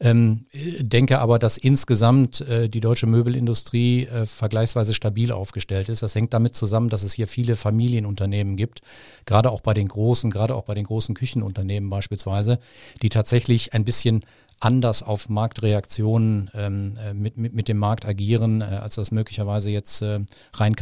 Ähm, 0.00 0.46
denke 0.52 1.20
aber, 1.20 1.38
dass 1.38 1.56
insgesamt 1.56 2.40
äh, 2.40 2.68
die 2.68 2.80
deutsche 2.80 3.06
Möbelindustrie 3.06 4.06
äh, 4.06 4.26
vergleichsweise 4.26 4.94
stabil 4.94 5.30
aufgestellt 5.30 5.88
ist. 5.88 6.02
Das 6.02 6.16
hängt 6.16 6.34
damit 6.34 6.56
zusammen, 6.56 6.88
dass 6.88 7.04
es 7.04 7.12
hier 7.12 7.28
viele 7.28 7.54
Familienunternehmen 7.54 8.56
gibt, 8.56 8.80
gerade 9.24 9.52
auch 9.52 9.60
bei 9.60 9.74
den 9.74 9.86
großen, 9.86 10.32
gerade 10.32 10.56
auch 10.56 10.64
bei 10.64 10.74
den 10.74 10.84
großen 10.84 11.14
Küchenunternehmen 11.14 11.88
beispielsweise, 11.88 12.58
die 13.00 13.10
tatsächlich 13.10 13.74
ein 13.74 13.84
bisschen 13.84 14.24
anders 14.64 15.02
auf 15.02 15.28
Marktreaktionen 15.28 16.50
ähm, 16.54 16.96
äh, 16.96 17.12
mit, 17.12 17.36
mit, 17.36 17.54
mit 17.54 17.68
dem 17.68 17.78
Markt 17.78 18.06
agieren, 18.06 18.62
äh, 18.62 18.64
als 18.64 18.94
das 18.94 19.10
möglicherweise 19.10 19.70
jetzt 19.70 20.02
äh, 20.02 20.20
rein 20.54 20.74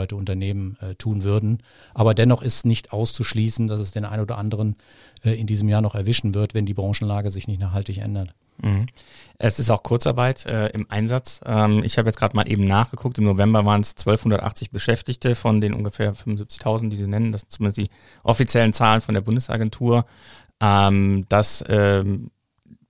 kapitalgesteuerte 0.00 0.16
Unternehmen 0.16 0.76
äh, 0.80 0.94
tun 0.94 1.22
würden. 1.22 1.62
Aber 1.94 2.14
dennoch 2.14 2.42
ist 2.42 2.64
nicht 2.64 2.92
auszuschließen, 2.92 3.66
dass 3.66 3.80
es 3.80 3.92
den 3.92 4.04
einen 4.04 4.22
oder 4.22 4.38
anderen 4.38 4.76
äh, 5.24 5.38
in 5.38 5.46
diesem 5.46 5.68
Jahr 5.68 5.82
noch 5.82 5.94
erwischen 5.94 6.34
wird, 6.34 6.54
wenn 6.54 6.66
die 6.66 6.74
Branchenlage 6.74 7.30
sich 7.30 7.48
nicht 7.48 7.60
nachhaltig 7.60 7.98
ändert. 7.98 8.34
Mhm. 8.62 8.86
Es 9.38 9.58
ist 9.58 9.70
auch 9.70 9.82
Kurzarbeit 9.82 10.44
äh, 10.46 10.68
im 10.68 10.90
Einsatz. 10.90 11.40
Ähm, 11.46 11.82
ich 11.82 11.96
habe 11.98 12.08
jetzt 12.08 12.18
gerade 12.18 12.36
mal 12.36 12.48
eben 12.48 12.66
nachgeguckt. 12.66 13.18
Im 13.18 13.24
November 13.24 13.64
waren 13.64 13.80
es 13.80 13.94
1280 13.96 14.70
Beschäftigte 14.70 15.34
von 15.34 15.60
den 15.60 15.74
ungefähr 15.74 16.14
75.000, 16.14 16.90
die 16.90 16.96
Sie 16.96 17.06
nennen. 17.06 17.32
Das 17.32 17.42
sind 17.42 17.52
zumindest 17.52 17.78
die 17.78 17.88
offiziellen 18.22 18.72
Zahlen 18.72 19.00
von 19.00 19.14
der 19.14 19.22
Bundesagentur. 19.22 20.04
Ähm, 20.60 21.24
das 21.28 21.64
ähm, 21.68 22.30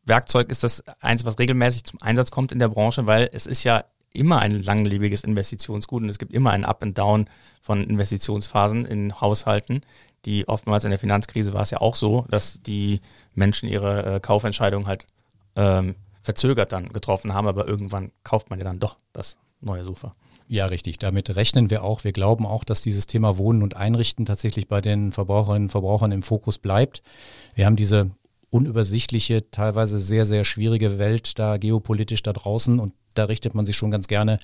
Werkzeug 0.04 0.50
ist 0.50 0.64
das 0.64 0.82
eins, 1.00 1.24
was 1.24 1.38
regelmäßig 1.38 1.84
zum 1.84 2.02
Einsatz 2.02 2.32
kommt 2.32 2.50
in 2.50 2.58
der 2.58 2.68
Branche, 2.68 3.06
weil 3.06 3.30
es 3.32 3.46
ist 3.46 3.62
ja 3.62 3.84
immer 4.12 4.40
ein 4.40 4.62
langlebiges 4.62 5.24
Investitionsgut 5.24 6.02
und 6.02 6.08
es 6.08 6.18
gibt 6.18 6.32
immer 6.32 6.50
ein 6.50 6.64
Up 6.64 6.82
and 6.82 6.98
Down 6.98 7.26
von 7.62 7.84
Investitionsphasen 7.84 8.84
in 8.84 9.20
Haushalten. 9.20 9.82
Die 10.24 10.48
oftmals 10.48 10.84
in 10.84 10.90
der 10.90 10.98
Finanzkrise 10.98 11.54
war 11.54 11.62
es 11.62 11.70
ja 11.70 11.80
auch 11.80 11.96
so, 11.96 12.26
dass 12.28 12.60
die 12.62 13.00
Menschen 13.34 13.68
ihre 13.68 14.16
äh, 14.16 14.20
Kaufentscheidung 14.20 14.86
halt 14.86 15.06
ähm, 15.56 15.94
verzögert 16.22 16.72
dann 16.72 16.88
getroffen 16.88 17.32
haben, 17.32 17.48
aber 17.48 17.66
irgendwann 17.66 18.12
kauft 18.24 18.50
man 18.50 18.58
ja 18.58 18.64
dann 18.64 18.80
doch 18.80 18.98
das 19.12 19.38
neue 19.60 19.84
Sofa. 19.84 20.12
Ja, 20.46 20.66
richtig. 20.66 20.98
Damit 20.98 21.36
rechnen 21.36 21.70
wir 21.70 21.84
auch. 21.84 22.02
Wir 22.02 22.12
glauben 22.12 22.44
auch, 22.44 22.64
dass 22.64 22.82
dieses 22.82 23.06
Thema 23.06 23.38
Wohnen 23.38 23.62
und 23.62 23.76
Einrichten 23.76 24.26
tatsächlich 24.26 24.66
bei 24.66 24.80
den 24.80 25.12
Verbraucherinnen 25.12 25.66
und 25.66 25.70
Verbrauchern 25.70 26.10
im 26.10 26.24
Fokus 26.24 26.58
bleibt. 26.58 27.02
Wir 27.54 27.66
haben 27.66 27.76
diese 27.76 28.10
unübersichtliche, 28.50 29.50
teilweise 29.52 30.00
sehr, 30.00 30.26
sehr 30.26 30.42
schwierige 30.44 30.98
Welt 30.98 31.38
da 31.38 31.56
geopolitisch 31.56 32.24
da 32.24 32.32
draußen 32.32 32.80
und 32.80 32.94
da 33.14 33.24
richtet 33.24 33.54
man 33.54 33.64
sich 33.64 33.76
schon 33.76 33.90
ganz 33.90 34.06
gerne 34.08 34.38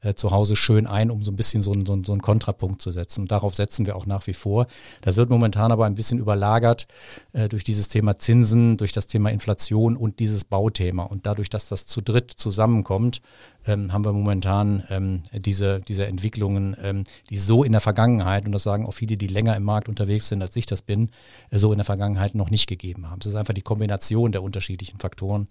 äh, 0.00 0.14
zu 0.14 0.30
Hause 0.30 0.56
schön 0.56 0.86
ein, 0.86 1.10
um 1.10 1.22
so 1.22 1.32
ein 1.32 1.36
bisschen 1.36 1.62
so, 1.62 1.72
ein, 1.72 1.84
so, 1.84 1.92
ein, 1.92 2.04
so 2.04 2.12
einen 2.12 2.22
Kontrapunkt 2.22 2.80
zu 2.80 2.90
setzen. 2.90 3.26
Darauf 3.26 3.54
setzen 3.54 3.86
wir 3.86 3.96
auch 3.96 4.06
nach 4.06 4.26
wie 4.26 4.32
vor. 4.32 4.66
Das 5.00 5.16
wird 5.16 5.30
momentan 5.30 5.72
aber 5.72 5.86
ein 5.86 5.94
bisschen 5.94 6.18
überlagert 6.18 6.86
äh, 7.32 7.48
durch 7.48 7.64
dieses 7.64 7.88
Thema 7.88 8.18
Zinsen, 8.18 8.76
durch 8.76 8.92
das 8.92 9.06
Thema 9.06 9.30
Inflation 9.30 9.96
und 9.96 10.20
dieses 10.20 10.44
Bauthema. 10.44 11.02
Und 11.02 11.26
dadurch, 11.26 11.50
dass 11.50 11.68
das 11.68 11.86
zu 11.86 12.00
dritt 12.00 12.30
zusammenkommt, 12.30 13.20
ähm, 13.66 13.92
haben 13.92 14.04
wir 14.04 14.12
momentan 14.12 14.84
ähm, 14.88 15.22
diese, 15.32 15.80
diese 15.80 16.06
Entwicklungen, 16.06 16.76
ähm, 16.80 17.04
die 17.30 17.38
so 17.38 17.64
in 17.64 17.72
der 17.72 17.80
Vergangenheit, 17.80 18.46
und 18.46 18.52
das 18.52 18.62
sagen 18.62 18.86
auch 18.86 18.92
viele, 18.92 19.16
die 19.16 19.26
länger 19.26 19.56
im 19.56 19.64
Markt 19.64 19.88
unterwegs 19.88 20.28
sind, 20.28 20.42
als 20.42 20.54
ich 20.56 20.66
das 20.66 20.82
bin, 20.82 21.10
äh, 21.50 21.58
so 21.58 21.72
in 21.72 21.78
der 21.78 21.84
Vergangenheit 21.84 22.34
noch 22.34 22.50
nicht 22.50 22.68
gegeben 22.68 23.10
haben. 23.10 23.18
Es 23.20 23.26
ist 23.26 23.34
einfach 23.34 23.54
die 23.54 23.62
Kombination 23.62 24.32
der 24.32 24.42
unterschiedlichen 24.42 25.00
Faktoren, 25.00 25.48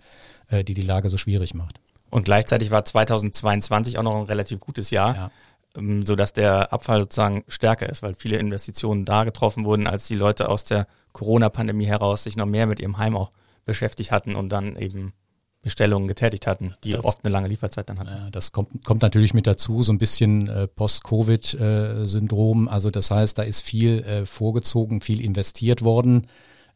äh, 0.48 0.64
die 0.64 0.74
die 0.74 0.82
Lage 0.84 1.10
so 1.10 1.18
schwierig 1.18 1.54
macht. 1.54 1.82
Und 2.10 2.26
gleichzeitig 2.26 2.72
war 2.72 2.86
2022 2.86 3.98
auch 3.98 4.04
noch 4.04 4.16
ein 4.16 4.26
relativ 4.26 4.60
gutes 4.60 4.92
Jahr, 4.92 5.16
ja. 5.16 5.32
Ähm, 5.76 6.06
sodass 6.06 6.34
der 6.34 6.74
Abfall 6.74 7.02
sozusagen 7.02 7.44
stärker 7.48 7.90
ist, 7.90 8.02
weil 8.02 8.16
viele 8.16 8.38
Investitionen 8.38 9.06
da 9.06 9.24
getroffen 9.24 9.66
wurden, 9.66 9.88
als 9.88 10.08
die 10.08 10.16
Leute 10.16 10.50
aus 10.50 10.64
der 10.64 10.88
Corona-Pandemie 11.12 11.86
heraus 11.86 12.24
sich 12.24 12.38
noch 12.38 12.46
mehr 12.46 12.66
mit 12.66 12.80
ihrem 12.80 12.98
Heim 12.98 13.18
auch 13.18 13.32
beschäftigt 13.66 14.12
hatten 14.12 14.36
und 14.36 14.50
dann 14.50 14.76
eben 14.76 15.14
Bestellungen 15.62 16.08
getätigt 16.08 16.48
hatten, 16.48 16.76
die 16.84 16.94
das, 16.94 17.04
oft 17.04 17.26
eine 17.26 17.32
lange 17.32 17.50
Lieferzeit 17.50 17.90
dann 17.90 18.00
hatten. 18.00 18.10
Ja, 18.10 18.30
das 18.30 18.52
kommt, 18.52 18.86
kommt 18.86 19.02
natürlich 19.02 19.34
mit 19.34 19.48
dazu, 19.48 19.84
so 19.84 19.92
ein 19.92 19.98
bisschen 19.98 20.48
äh, 20.48 20.68
Post-Covid-Syndrom. 20.68 22.68
Äh, 22.68 22.72
also 22.72 22.90
das 22.90 23.12
heißt, 23.12 23.38
da 23.38 23.44
ist 23.44 23.62
viel 23.62 24.04
äh, 24.04 24.26
vorgezogen, 24.26 25.02
viel 25.02 25.20
investiert 25.20 25.84
worden. 25.84 26.28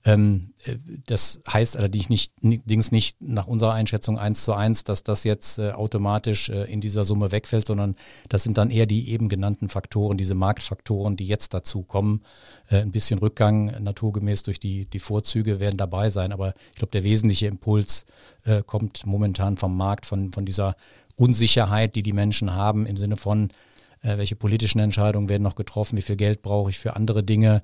Ähm, 0.03 0.53
äh, 0.65 0.77
das 1.05 1.41
heißt 1.51 1.77
allerdings 1.77 2.09
nicht, 2.09 2.33
allerdings 2.43 2.91
nicht 2.91 3.21
nach 3.21 3.47
unserer 3.47 3.73
Einschätzung 3.73 4.17
eins 4.17 4.43
zu 4.43 4.53
eins, 4.53 4.83
dass 4.83 5.03
das 5.03 5.23
jetzt 5.23 5.59
äh, 5.59 5.71
automatisch 5.71 6.49
äh, 6.49 6.63
in 6.63 6.81
dieser 6.81 7.05
Summe 7.05 7.31
wegfällt, 7.31 7.67
sondern 7.67 7.95
das 8.29 8.43
sind 8.43 8.57
dann 8.57 8.71
eher 8.71 8.87
die 8.87 9.09
eben 9.09 9.29
genannten 9.29 9.69
Faktoren, 9.69 10.17
diese 10.17 10.33
Marktfaktoren, 10.33 11.17
die 11.17 11.27
jetzt 11.27 11.53
dazu 11.53 11.83
kommen. 11.83 12.21
Ein 12.69 12.91
bisschen 12.91 13.19
Rückgang 13.19 13.83
naturgemäß 13.83 14.43
durch 14.43 14.59
die, 14.59 14.85
die 14.85 14.99
Vorzüge 14.99 15.59
werden 15.59 15.77
dabei 15.77 16.09
sein, 16.09 16.31
aber 16.31 16.53
ich 16.71 16.77
glaube, 16.77 16.91
der 16.91 17.03
wesentliche 17.03 17.47
Impuls 17.47 18.05
kommt 18.65 19.05
momentan 19.05 19.57
vom 19.57 19.75
Markt, 19.75 20.05
von, 20.05 20.31
von 20.31 20.45
dieser 20.45 20.75
Unsicherheit, 21.17 21.95
die 21.95 22.03
die 22.03 22.13
Menschen 22.13 22.53
haben 22.53 22.85
im 22.85 22.95
Sinne 22.95 23.17
von, 23.17 23.49
welche 24.01 24.35
politischen 24.35 24.79
Entscheidungen 24.79 25.27
werden 25.27 25.43
noch 25.43 25.55
getroffen, 25.55 25.97
wie 25.97 26.01
viel 26.01 26.15
Geld 26.15 26.41
brauche 26.41 26.69
ich 26.69 26.79
für 26.79 26.95
andere 26.95 27.23
Dinge 27.23 27.61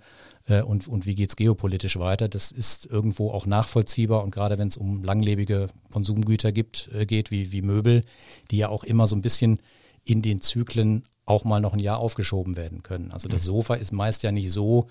äh, 0.47 0.61
und, 0.61 0.87
und 0.87 1.05
wie 1.05 1.15
geht's 1.15 1.35
geopolitisch 1.35 1.97
weiter. 1.99 2.27
Das 2.27 2.51
ist 2.51 2.85
irgendwo 2.85 3.31
auch 3.31 3.45
nachvollziehbar 3.45 4.23
und 4.23 4.31
gerade 4.31 4.57
wenn 4.57 4.67
es 4.67 4.77
um 4.77 5.03
langlebige 5.03 5.67
Konsumgüter 5.91 6.51
gibt, 6.51 6.89
äh, 6.93 7.05
geht, 7.05 7.31
wie, 7.31 7.51
wie 7.51 7.61
Möbel, 7.61 8.03
die 8.51 8.57
ja 8.57 8.69
auch 8.69 8.83
immer 8.83 9.07
so 9.07 9.15
ein 9.15 9.21
bisschen 9.21 9.59
in 10.03 10.21
den 10.21 10.41
Zyklen 10.41 11.03
auch 11.25 11.43
mal 11.43 11.59
noch 11.59 11.73
ein 11.73 11.79
Jahr 11.79 11.99
aufgeschoben 11.99 12.55
werden 12.55 12.81
können. 12.83 13.11
Also 13.11 13.27
das 13.27 13.41
mhm. 13.41 13.47
Sofa 13.47 13.75
ist 13.75 13.91
meist 13.91 14.23
ja 14.23 14.31
nicht 14.31 14.51
so, 14.51 14.87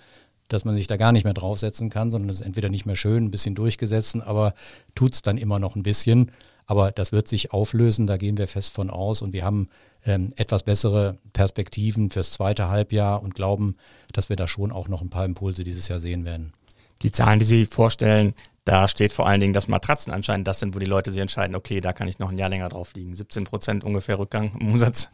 dass 0.48 0.64
man 0.64 0.76
sich 0.76 0.86
da 0.86 0.96
gar 0.96 1.12
nicht 1.12 1.24
mehr 1.24 1.34
draufsetzen 1.34 1.90
kann, 1.90 2.10
sondern 2.10 2.30
es 2.30 2.40
ist 2.40 2.46
entweder 2.46 2.68
nicht 2.68 2.86
mehr 2.86 2.96
schön, 2.96 3.24
ein 3.24 3.30
bisschen 3.30 3.54
durchgesetzt, 3.54 4.16
aber 4.22 4.54
tut's 4.94 5.22
dann 5.22 5.38
immer 5.38 5.58
noch 5.58 5.76
ein 5.76 5.82
bisschen. 5.82 6.30
Aber 6.66 6.90
das 6.90 7.12
wird 7.12 7.28
sich 7.28 7.52
auflösen, 7.52 8.08
da 8.08 8.16
gehen 8.16 8.38
wir 8.38 8.48
fest 8.48 8.74
von 8.74 8.90
aus 8.90 9.22
und 9.22 9.32
wir 9.32 9.44
haben 9.44 9.68
ähm, 10.04 10.32
etwas 10.36 10.64
bessere 10.64 11.16
Perspektiven 11.32 12.10
fürs 12.10 12.32
zweite 12.32 12.68
Halbjahr 12.68 13.22
und 13.22 13.36
glauben, 13.36 13.76
dass 14.12 14.28
wir 14.28 14.36
da 14.36 14.48
schon 14.48 14.72
auch 14.72 14.88
noch 14.88 15.00
ein 15.00 15.10
paar 15.10 15.24
Impulse 15.24 15.62
dieses 15.62 15.86
Jahr 15.86 16.00
sehen 16.00 16.24
werden. 16.24 16.52
Die 17.02 17.12
Zahlen, 17.12 17.38
die 17.38 17.44
Sie 17.44 17.66
vorstellen, 17.66 18.34
da 18.66 18.88
steht 18.88 19.12
vor 19.12 19.28
allen 19.28 19.38
Dingen, 19.38 19.52
dass 19.52 19.68
Matratzen 19.68 20.12
anscheinend 20.12 20.48
das 20.48 20.58
sind, 20.58 20.74
wo 20.74 20.80
die 20.80 20.86
Leute 20.86 21.12
sich 21.12 21.22
entscheiden, 21.22 21.54
okay, 21.54 21.80
da 21.80 21.92
kann 21.92 22.08
ich 22.08 22.18
noch 22.18 22.30
ein 22.30 22.36
Jahr 22.36 22.48
länger 22.48 22.68
drauf 22.68 22.92
liegen. 22.94 23.14
17 23.14 23.44
Prozent 23.44 23.84
ungefähr 23.84 24.18
Rückgang 24.18 24.50
im 24.58 24.72
Umsatz. 24.72 25.08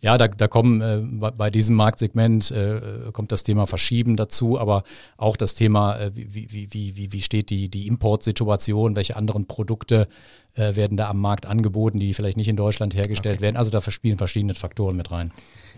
Ja, 0.00 0.16
da, 0.18 0.28
da 0.28 0.46
kommen 0.46 0.80
äh, 0.80 1.30
bei 1.32 1.50
diesem 1.50 1.74
Marktsegment 1.74 2.52
äh, 2.52 3.10
kommt 3.12 3.32
das 3.32 3.42
Thema 3.42 3.66
Verschieben 3.66 4.16
dazu, 4.16 4.60
aber 4.60 4.84
auch 5.16 5.36
das 5.36 5.54
Thema, 5.54 5.98
äh, 5.98 6.10
wie, 6.14 6.48
wie, 6.52 6.68
wie, 6.70 7.12
wie, 7.12 7.22
steht 7.22 7.50
die, 7.50 7.68
die 7.68 7.88
Importsituation, 7.88 8.94
welche 8.94 9.16
anderen 9.16 9.46
Produkte 9.46 10.06
äh, 10.54 10.76
werden 10.76 10.96
da 10.96 11.08
am 11.08 11.20
Markt 11.20 11.46
angeboten, 11.46 11.98
die 11.98 12.14
vielleicht 12.14 12.36
nicht 12.36 12.48
in 12.48 12.56
Deutschland 12.56 12.94
hergestellt 12.94 13.38
okay. 13.38 13.46
werden. 13.46 13.56
Also 13.56 13.70
da 13.72 13.80
verspielen 13.80 14.18
verschiedene 14.18 14.54
Faktoren 14.54 14.96
mit 14.96 15.10
rein. 15.10 15.32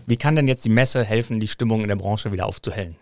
Wie 0.05 0.17
kann 0.17 0.35
denn 0.35 0.47
jetzt 0.47 0.65
die 0.65 0.69
Messe 0.69 1.03
helfen, 1.03 1.39
die 1.39 1.47
Stimmung 1.47 1.81
in 1.81 1.87
der 1.87 1.95
Branche 1.95 2.31
wieder 2.31 2.45
aufzuhellen? 2.45 2.97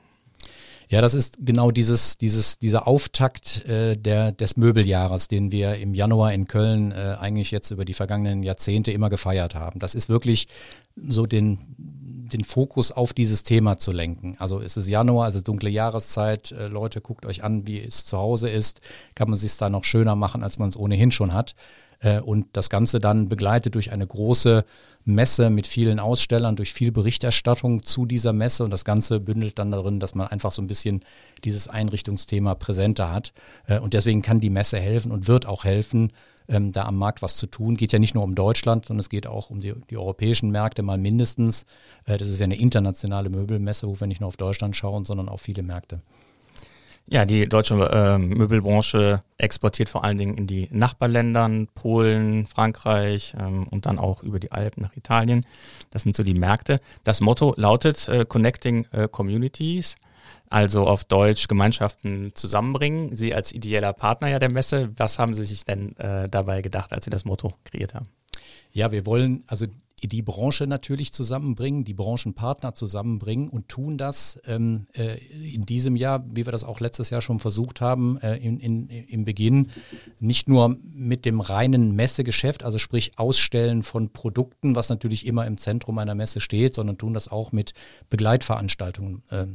Ja, 0.90 1.02
das 1.02 1.14
ist 1.14 1.40
genau 1.42 1.72
dieses, 1.72 2.18
dieses, 2.18 2.60
dieser 2.60 2.88
Auftakt 2.88 3.66
äh, 3.66 3.98
der, 3.98 4.32
des 4.32 4.56
Möbeljahres, 4.56 5.28
den 5.28 5.52
wir 5.52 5.76
im 5.76 5.94
Januar 5.94 6.32
in 6.32 6.48
Köln 6.48 6.92
äh, 6.94 7.18
eigentlich 7.20 7.52
jetzt 7.52 7.72
über 7.72 7.84
die 7.84 7.94
vergangenen 7.94 8.42
Jahrzehnte 8.42 8.92
immer 8.92 9.10
gefeiert 9.10 9.54
haben. 9.54 9.80
Das 9.80 9.96
ist 9.96 10.08
wirklich 10.08 10.48
so 10.96 11.26
den, 11.26 11.60
den 11.78 12.46
Fokus 12.46 12.94
auf 12.94 13.12
dieses 13.12 13.44
Thema 13.44 13.78
zu 13.78 13.92
lenken. 13.92 14.38
Also 14.40 14.62
es 14.62 14.78
ist 14.78 14.88
Januar, 14.88 15.26
also 15.26 15.42
dunkle 15.42 15.70
Jahreszeit. 15.70 16.54
Äh, 16.54 16.68
Leute, 16.68 17.02
guckt 17.02 17.26
euch 17.26 17.44
an, 17.44 17.68
wie 17.68 17.82
es 17.82 18.06
zu 18.06 18.18
Hause 18.18 18.50
ist. 18.50 18.80
Kann 19.14 19.30
man 19.30 19.38
sich 19.38 19.58
da 19.58 19.70
noch 19.70 19.84
schöner 19.84 20.16
machen, 20.16 20.42
als 20.42 20.58
man 20.58 20.70
es 20.70 20.78
ohnehin 20.78 21.12
schon 21.12 21.34
hat. 21.34 21.54
Äh, 22.00 22.20
und 22.20 22.48
das 22.54 22.70
Ganze 22.70 23.00
dann 23.00 23.30
begleitet 23.30 23.76
durch 23.76 23.92
eine 23.92 24.06
große 24.06 24.66
Messe 25.06 25.50
mit 25.50 25.68
vielen 25.68 26.00
Ausstellern, 26.00 26.56
durch 26.56 26.74
viel 26.74 26.92
Berichterstattung 26.92 27.84
zu 27.84 28.06
dieser 28.06 28.34
Messe 28.34 28.64
und 28.66 28.72
das 28.72 28.84
Ganze 28.84 29.20
bündelt 29.20 29.58
dann 29.58 29.72
darin, 29.72 30.00
dass 30.00 30.16
man 30.16 30.28
einfach 30.28 30.52
so 30.52 30.62
ein 30.62 30.68
bisschen 30.68 31.00
dieses 31.46 31.68
Einrichtungsthema 31.68 32.56
präsenter 32.56 33.12
hat. 33.12 33.34
Äh, 33.68 33.80
und 33.80 33.94
deswegen 33.94 34.22
kann 34.22 34.40
die 34.40 34.50
Messe 34.50 34.80
helfen 34.80 35.12
und 35.12 35.28
wird 35.28 35.46
auch 35.46 35.64
helfen, 35.64 36.12
ähm, 36.50 36.72
da 36.72 36.86
am 36.86 36.98
Markt 36.98 37.22
was 37.22 37.38
zu 37.38 37.48
tun. 37.48 37.76
Geht 37.76 37.94
ja 37.94 38.00
nicht 38.00 38.16
nur 38.16 38.24
um 38.24 38.36
Deutschland, 38.36 38.86
sondern 38.86 39.02
es 39.02 39.10
geht 39.10 39.28
auch 39.28 39.50
um 39.50 39.62
die, 39.62 39.74
die 39.90 39.98
europäischen 39.98 40.52
Märkte 40.52 40.82
mal 40.84 40.98
mindestens. 40.98 41.66
Äh, 42.06 42.18
das 42.18 42.28
ist 42.28 42.40
ja 42.40 42.46
eine 42.46 42.60
internationale 42.60 43.30
Möbelmesse, 43.30 43.88
wo 43.88 44.00
wir 44.00 44.08
nicht 44.08 44.22
nur 44.22 44.28
auf 44.28 44.38
Deutschland 44.38 44.76
schauen, 44.76 45.06
sondern 45.06 45.30
auf 45.30 45.42
viele 45.42 45.64
Märkte. 45.64 46.02
Ja, 47.10 47.24
die 47.24 47.48
deutsche 47.48 47.76
äh, 47.76 48.18
Möbelbranche 48.18 49.22
exportiert 49.38 49.88
vor 49.88 50.04
allen 50.04 50.18
Dingen 50.18 50.38
in 50.38 50.46
die 50.46 50.68
Nachbarländern, 50.72 51.70
Polen, 51.74 52.46
Frankreich 52.48 53.34
ähm, 53.40 53.66
und 53.70 53.86
dann 53.86 53.98
auch 53.98 54.24
über 54.24 54.40
die 54.40 54.52
Alpen 54.52 54.84
nach 54.84 54.96
Italien. 54.98 55.46
Das 55.92 56.02
sind 56.02 56.18
so 56.18 56.24
die 56.24 56.34
Märkte. 56.34 56.82
Das 57.06 57.22
Motto 57.22 57.54
lautet 57.56 58.10
äh, 58.10 58.26
Connecting 58.26 58.88
äh, 58.92 59.08
Communities, 59.08 59.96
also 60.50 60.86
auf 60.86 61.06
Deutsch 61.06 61.48
Gemeinschaften 61.48 62.32
zusammenbringen. 62.36 63.16
Sie 63.16 63.34
als 63.34 63.54
ideeller 63.54 63.94
Partner 63.94 64.28
ja 64.28 64.40
der 64.40 64.52
Messe, 64.52 64.90
was 64.98 65.18
haben 65.18 65.34
Sie 65.34 65.46
sich 65.46 65.64
denn 65.64 65.96
äh, 65.98 66.28
dabei 66.28 66.62
gedacht, 66.62 66.92
als 66.92 67.06
Sie 67.06 67.12
das 67.12 67.24
Motto 67.24 67.54
kreiert 67.64 67.94
haben? 67.94 68.10
Ja, 68.74 68.92
wir 68.92 69.06
wollen, 69.06 69.46
also 69.48 69.66
die 70.04 70.22
Branche 70.22 70.68
natürlich 70.68 71.12
zusammenbringen, 71.12 71.84
die 71.84 71.96
Branchenpartner 71.96 72.76
zusammenbringen 72.76 73.50
und 73.50 73.68
tun 73.68 73.98
das 73.98 74.40
ähm, 74.46 74.86
äh, 74.94 75.18
in 75.56 75.64
diesem 75.64 75.96
Jahr, 75.96 76.24
wie 76.30 76.46
wir 76.46 76.52
das 76.52 76.64
auch 76.64 76.80
letztes 76.80 77.10
Jahr 77.10 77.24
schon 77.24 77.40
versucht 77.40 77.82
haben, 77.82 78.20
äh, 78.20 78.36
in, 78.38 78.60
in, 78.60 78.88
im 78.88 79.26
Beginn, 79.26 79.70
nicht 80.20 80.50
nur 80.50 80.78
mit 80.84 81.26
dem 81.26 81.42
reinen 81.42 81.96
Messegeschäft, 81.96 82.64
also 82.64 82.78
sprich 82.78 83.18
Ausstellen 83.18 83.82
von 83.82 84.12
Produkten, 84.14 84.76
was 84.76 84.90
natürlich 84.90 85.26
immer 85.26 85.48
im 85.48 85.58
Zentrum 85.58 85.98
einer 85.98 86.14
Messe 86.14 86.42
steht, 86.42 86.76
sondern 86.76 87.00
tun 87.00 87.16
das 87.16 87.28
auch 87.28 87.52
mit 87.52 87.74
Begleitveranstaltungen, 88.12 89.24
äh, 89.32 89.48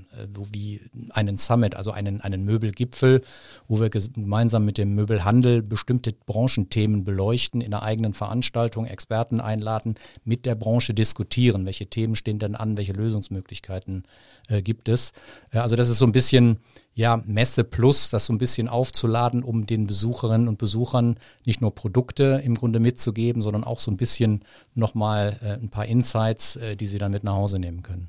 wie 0.53 0.81
einen 1.11 1.37
Summit, 1.37 1.77
also 1.77 1.93
einen, 1.93 2.21
einen 2.21 2.45
Möbelgipfel, 2.45 3.23
wo 3.69 3.81
wir 3.81 3.91
gemeinsam 3.91 4.65
mit 4.65 4.77
dem 4.77 4.97
Möbelhandel 4.97 5.63
bestimmte 5.63 6.13
Branchenthemen 6.27 7.05
beleuchten, 7.05 7.61
in 7.61 7.73
einer 7.73 7.85
eigenen 7.85 8.13
Veranstaltung 8.13 8.87
Experten 8.87 9.41
einladen, 9.41 9.95
mit 10.33 10.47
der 10.47 10.55
Branche 10.55 10.95
diskutieren. 10.95 11.67
Welche 11.67 11.89
Themen 11.89 12.17
stehen 12.17 12.39
denn 12.39 12.55
an? 12.55 12.79
Welche 12.79 12.95
Lösungsmöglichkeiten 12.95 14.05
äh, 14.49 14.62
gibt 14.62 14.89
es? 14.89 15.12
Äh, 15.51 15.59
also 15.59 15.77
das 15.77 15.91
ist 15.91 15.99
so 15.99 16.07
ein 16.07 16.12
bisschen 16.12 16.57
ja, 16.95 17.23
Messe 17.27 17.65
Plus, 17.65 18.09
das 18.09 18.25
so 18.25 18.33
ein 18.33 18.39
bisschen 18.39 18.67
aufzuladen, 18.67 19.43
um 19.43 19.67
den 19.67 19.87
Besucherinnen 19.87 20.49
und 20.49 20.57
Besuchern 20.57 21.19
nicht 21.45 21.61
nur 21.61 21.75
Produkte 21.75 22.41
im 22.43 22.55
Grunde 22.55 22.81
mitzugeben, 22.81 23.43
sondern 23.43 23.62
auch 23.62 23.79
so 23.79 23.91
ein 23.91 23.99
bisschen 23.99 24.43
nochmal 24.75 25.39
äh, 25.43 25.62
ein 25.62 25.69
paar 25.69 25.85
Insights, 25.85 26.57
äh, 26.57 26.77
die 26.77 26.87
sie 26.87 26.97
dann 26.97 27.12
mit 27.12 27.25
nach 27.25 27.35
Hause 27.35 27.59
nehmen 27.59 27.83
können. 27.83 28.09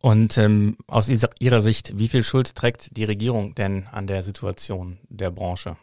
Und 0.00 0.38
ähm, 0.38 0.78
aus 0.86 1.10
Ihrer 1.10 1.60
Sicht, 1.60 1.98
wie 1.98 2.08
viel 2.08 2.22
Schuld 2.22 2.54
trägt 2.54 2.96
die 2.96 3.04
Regierung 3.04 3.54
denn 3.54 3.86
an 3.88 4.06
der 4.06 4.22
Situation 4.22 4.96
der 5.10 5.30
Branche? 5.30 5.76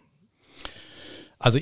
Also 1.37 1.59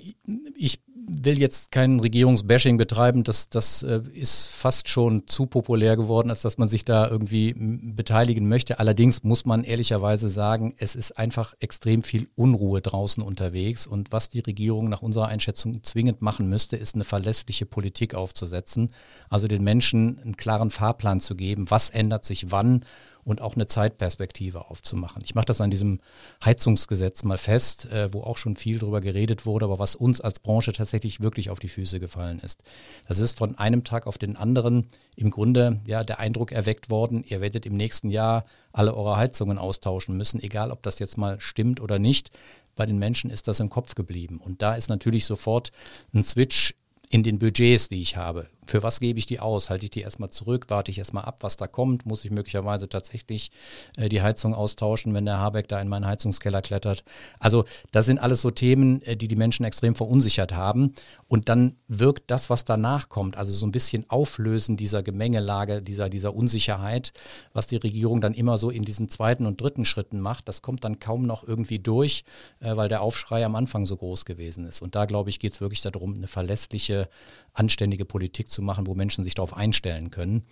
ich 0.56 0.80
will 1.08 1.40
jetzt 1.40 1.72
kein 1.72 2.00
Regierungsbashing 2.00 2.78
betreiben, 2.78 3.24
das, 3.24 3.50
das 3.50 3.84
äh, 3.84 4.02
ist 4.14 4.48
fast 4.48 4.90
schon 4.90 5.28
zu 5.28 5.46
populär 5.46 5.98
geworden, 5.98 6.30
als 6.30 6.42
dass 6.42 6.58
man 6.58 6.68
sich 6.68 6.86
da 6.86 7.08
irgendwie 7.08 7.54
beteiligen 7.56 8.48
möchte. 8.48 8.80
Allerdings 8.80 9.24
muss 9.24 9.46
man 9.46 9.64
ehrlicherweise 9.64 10.30
sagen, 10.30 10.74
es 10.78 10.96
ist 10.96 11.18
einfach 11.18 11.54
extrem 11.60 12.04
viel 12.04 12.28
Unruhe 12.36 12.82
draußen 12.82 13.24
unterwegs. 13.24 13.88
Und 13.88 14.12
was 14.12 14.30
die 14.30 14.40
Regierung 14.40 14.90
nach 14.90 15.02
unserer 15.02 15.28
Einschätzung 15.28 15.84
zwingend 15.84 16.22
machen 16.22 16.48
müsste, 16.48 16.78
ist 16.78 16.96
eine 16.96 17.04
verlässliche 17.04 17.66
Politik 17.66 18.16
aufzusetzen, 18.16 18.90
also 19.30 19.48
den 19.48 19.64
Menschen 19.64 20.20
einen 20.20 20.38
klaren 20.38 20.72
Fahrplan 20.72 21.20
zu 21.20 21.36
geben, 21.36 21.70
was 21.70 21.90
ändert 21.90 22.26
sich 22.26 22.52
wann 22.52 22.84
und 23.24 23.42
auch 23.42 23.56
eine 23.56 23.68
Zeitperspektive 23.68 24.70
aufzumachen. 24.70 25.22
Ich 25.26 25.36
mache 25.36 25.46
das 25.46 25.62
an 25.62 25.72
diesem 25.72 26.00
Heizungsgesetz 26.44 27.24
mal 27.24 27.38
fest, 27.38 27.86
äh, 27.86 28.14
wo 28.14 28.22
auch 28.22 28.38
schon 28.38 28.56
viel 28.56 28.80
drüber 28.80 29.02
geredet 29.02 29.46
wurde, 29.46 29.66
aber 29.66 29.80
was 29.80 29.96
uns 29.96 30.22
als 30.22 30.40
Branche 30.40 30.74
tatsächlich 30.74 31.22
wirklich 31.22 31.50
auf 31.50 31.60
die 31.60 31.70
Füße 31.70 32.00
gefallen 32.00 32.40
ist. 32.40 32.64
Das 33.08 33.20
ist 33.20 33.38
von 33.38 33.58
einem 33.58 33.84
Tag 33.84 34.08
auf 34.08 34.18
den 34.18 34.36
anderen 34.36 34.88
im 35.16 35.30
Grunde 35.30 35.82
ja 35.86 36.04
der 36.04 36.20
Eindruck 36.20 36.52
erweckt 36.52 36.90
worden, 36.90 37.24
ihr 37.28 37.42
werdet 37.42 37.66
im 37.66 37.76
nächsten 37.76 38.10
Jahr 38.10 38.46
alle 38.72 38.96
eure 38.96 39.18
Heizungen 39.18 39.58
austauschen 39.58 40.18
müssen, 40.18 40.42
egal 40.42 40.72
ob 40.72 40.84
das 40.84 41.00
jetzt 41.00 41.18
mal 41.18 41.40
stimmt 41.40 41.80
oder 41.80 42.00
nicht. 42.00 42.32
Bei 42.76 42.86
den 42.86 42.98
Menschen 42.98 43.30
ist 43.30 43.48
das 43.48 43.60
im 43.60 43.70
Kopf 43.70 43.94
geblieben. 43.94 44.40
Und 44.40 44.62
da 44.62 44.74
ist 44.74 44.90
natürlich 44.90 45.26
sofort 45.26 45.72
ein 46.14 46.24
Switch 46.24 46.74
in 47.10 47.22
den 47.22 47.38
Budgets, 47.38 47.90
die 47.90 48.02
ich 48.02 48.18
habe. 48.18 48.48
Für 48.66 48.84
was 48.84 49.00
gebe 49.00 49.20
ich 49.20 49.26
die 49.26 49.40
aus? 49.40 49.70
Halte 49.70 49.86
ich 49.86 49.92
die 49.92 50.02
erstmal 50.02 50.30
zurück? 50.30 50.66
Warte 50.70 50.92
ich 50.92 50.98
erstmal 50.98 51.26
ab, 51.26 51.38
was 51.42 51.58
da 51.58 51.68
kommt? 51.68 52.06
Muss 52.06 52.26
ich 52.26 52.32
möglicherweise 52.32 52.90
tatsächlich 52.90 53.52
äh, 53.98 54.10
die 54.10 54.22
Heizung 54.22 54.54
austauschen, 54.54 55.14
wenn 55.14 55.26
der 55.26 55.40
Habeck 55.40 55.68
da 55.68 55.80
in 55.80 55.88
meinen 55.88 56.06
Heizungskeller 56.06 56.62
klettert? 56.62 57.04
Also 57.40 57.66
das 57.92 58.06
sind 58.06 58.20
alles 58.20 58.42
so 58.42 58.52
Themen, 58.52 59.02
äh, 59.02 59.18
die 59.18 59.28
die 59.28 59.36
Menschen 59.36 59.66
extrem 59.66 59.96
verunsichert 59.96 60.54
haben. 60.54 60.94
Und 61.28 61.50
dann 61.50 61.76
wirkt 61.88 62.30
das, 62.32 62.50
was 62.50 62.66
danach 62.66 63.10
kommt, 63.10 63.38
also 63.38 63.52
so 63.52 63.66
ein 63.66 63.72
bisschen 63.72 64.10
Auflösen 64.10 64.78
dieser 64.78 65.04
Gemengelage, 65.04 65.82
dieser, 65.82 66.10
dieser 66.10 66.36
Unsicherheit, 66.36 67.14
was 67.54 67.68
die 67.68 67.78
Regierung 67.78 68.22
dann 68.22 68.34
immer 68.34 68.58
so 68.58 68.70
in 68.70 68.84
diesen 68.84 69.10
zweiten 69.10 69.46
und 69.46 69.60
dritten 69.60 69.86
Schritten 69.86 70.20
macht, 70.20 70.48
das 70.48 70.62
kommt 70.62 70.84
dann 70.84 71.00
kaum 71.00 71.26
noch 71.26 71.44
irgendwie 71.44 71.80
durch, 71.80 72.24
äh, 72.60 72.76
weil 72.76 72.90
der 72.90 73.02
Aufschrei 73.02 73.46
am 73.46 73.56
Anfang 73.56 73.86
so 73.86 73.96
groß 73.98 74.26
gewesen 74.26 74.66
ist. 74.66 74.82
Und 74.82 74.96
da, 74.96 75.06
glaube 75.06 75.30
ich, 75.30 75.40
geht 75.40 75.54
es 75.54 75.62
wirklich 75.62 75.82
darum, 75.82 76.16
eine 76.16 76.28
verlässliche 76.28 77.10
anständige 77.54 78.06
Politik 78.06 78.50
zu 78.50 78.62
machen, 78.62 78.88
wo 78.88 78.96
Menschen 78.96 79.24
sich 79.24 79.36
darauf 79.36 79.56
einstellen 79.56 80.10
können. 80.12 80.44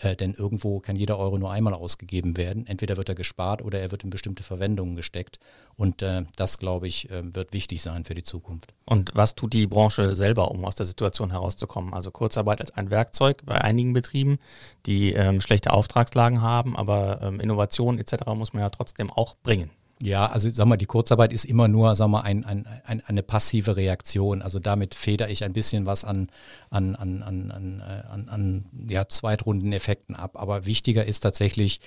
Äh, 0.00 0.16
denn 0.16 0.32
irgendwo 0.32 0.80
kann 0.80 0.96
jeder 0.96 1.18
Euro 1.18 1.36
nur 1.38 1.50
einmal 1.50 1.74
ausgegeben 1.74 2.36
werden. 2.36 2.66
Entweder 2.66 2.96
wird 2.96 3.08
er 3.10 3.14
gespart 3.14 3.62
oder 3.62 3.80
er 3.80 3.90
wird 3.90 4.02
in 4.02 4.10
bestimmte 4.10 4.42
Verwendungen 4.42 4.96
gesteckt. 4.96 5.38
Und 5.76 6.02
äh, 6.02 6.24
das, 6.36 6.58
glaube 6.58 6.88
ich, 6.88 7.10
äh, 7.10 7.34
wird 7.34 7.52
wichtig 7.52 7.82
sein 7.82 8.04
für 8.04 8.14
die 8.14 8.22
Zukunft. 8.22 8.72
Und 8.86 9.10
was 9.14 9.34
tut 9.34 9.52
die 9.52 9.66
Branche 9.66 10.16
selber, 10.16 10.50
um 10.50 10.64
aus 10.64 10.74
der 10.74 10.86
Situation 10.86 11.30
herauszukommen? 11.30 11.92
Also 11.92 12.10
Kurzarbeit 12.10 12.60
als 12.60 12.70
ein 12.72 12.90
Werkzeug 12.90 13.42
bei 13.44 13.60
einigen 13.60 13.92
Betrieben, 13.92 14.38
die 14.86 15.12
ähm, 15.12 15.40
schlechte 15.40 15.72
Auftragslagen 15.72 16.40
haben, 16.40 16.76
aber 16.76 17.20
ähm, 17.22 17.40
Innovation 17.40 17.98
etc. 17.98 18.26
muss 18.34 18.54
man 18.54 18.62
ja 18.62 18.70
trotzdem 18.70 19.10
auch 19.10 19.36
bringen. 19.42 19.70
Ja, 20.02 20.26
also 20.26 20.50
sag 20.50 20.64
mal, 20.64 20.78
die 20.78 20.86
Kurzarbeit 20.86 21.30
ist 21.30 21.44
immer 21.44 21.68
nur, 21.68 21.94
sag 21.94 22.08
mal, 22.08 22.22
ein, 22.22 22.46
ein, 22.46 22.66
ein, 22.84 23.02
eine 23.04 23.22
passive 23.22 23.76
Reaktion. 23.76 24.40
Also 24.40 24.58
damit 24.58 24.94
feder 24.94 25.28
ich 25.28 25.44
ein 25.44 25.52
bisschen 25.52 25.84
was 25.84 26.06
an, 26.06 26.30
an, 26.70 26.96
an, 26.96 27.22
an, 27.22 27.50
an, 27.50 27.80
an, 27.80 28.28
an 28.30 28.64
ja, 28.88 29.08
Zweitrundeneffekten 29.08 30.16
ab. 30.16 30.40
Aber 30.40 30.64
wichtiger 30.64 31.04
ist 31.04 31.20
tatsächlich, 31.20 31.80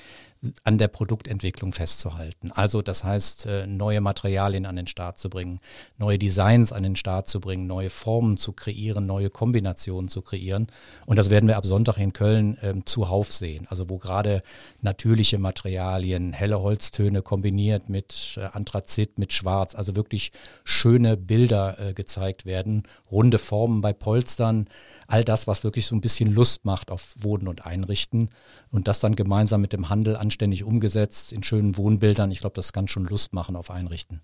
an 0.63 0.77
der 0.77 0.87
Produktentwicklung 0.87 1.71
festzuhalten. 1.71 2.51
Also 2.51 2.81
das 2.81 3.03
heißt, 3.03 3.45
äh, 3.45 3.67
neue 3.67 4.01
Materialien 4.01 4.65
an 4.65 4.75
den 4.75 4.87
Start 4.87 5.17
zu 5.17 5.29
bringen, 5.29 5.59
neue 5.97 6.19
Designs 6.19 6.73
an 6.73 6.83
den 6.83 6.95
Start 6.95 7.27
zu 7.27 7.39
bringen, 7.39 7.67
neue 7.67 7.89
Formen 7.89 8.37
zu 8.37 8.51
kreieren, 8.51 9.05
neue 9.05 9.29
Kombinationen 9.29 10.09
zu 10.09 10.21
kreieren. 10.21 10.67
Und 11.05 11.17
das 11.17 11.29
werden 11.29 11.47
wir 11.47 11.57
ab 11.57 11.65
Sonntag 11.65 11.97
in 11.97 12.13
Köln 12.13 12.57
ähm, 12.61 12.85
zuhauf 12.85 13.31
sehen. 13.31 13.67
Also 13.69 13.89
wo 13.89 13.97
gerade 13.97 14.43
natürliche 14.81 15.39
Materialien, 15.39 16.33
helle 16.33 16.61
Holztöne 16.61 17.21
kombiniert 17.21 17.89
mit 17.89 18.02
äh, 18.37 18.41
Anthrazit, 18.51 19.19
mit 19.19 19.33
Schwarz, 19.33 19.75
also 19.75 19.95
wirklich 19.95 20.31
schöne 20.63 21.17
Bilder 21.17 21.79
äh, 21.79 21.93
gezeigt 21.93 22.45
werden, 22.45 22.83
runde 23.11 23.37
Formen 23.37 23.81
bei 23.81 23.93
Polstern, 23.93 24.67
all 25.07 25.23
das, 25.23 25.47
was 25.47 25.63
wirklich 25.63 25.85
so 25.85 25.95
ein 25.95 26.01
bisschen 26.01 26.33
Lust 26.33 26.65
macht 26.65 26.91
auf 26.91 27.13
Wohnen 27.19 27.47
und 27.47 27.65
Einrichten 27.65 28.29
und 28.69 28.87
das 28.87 28.99
dann 28.99 29.15
gemeinsam 29.15 29.61
mit 29.61 29.73
dem 29.73 29.89
Handel 29.89 30.15
anständig 30.17 30.63
umgesetzt 30.63 31.31
in 31.31 31.43
schönen 31.43 31.77
Wohnbildern. 31.77 32.31
Ich 32.31 32.41
glaube, 32.41 32.55
das 32.55 32.73
kann 32.73 32.87
schon 32.87 33.05
Lust 33.05 33.33
machen 33.33 33.55
auf 33.55 33.69
Einrichten. 33.69 34.21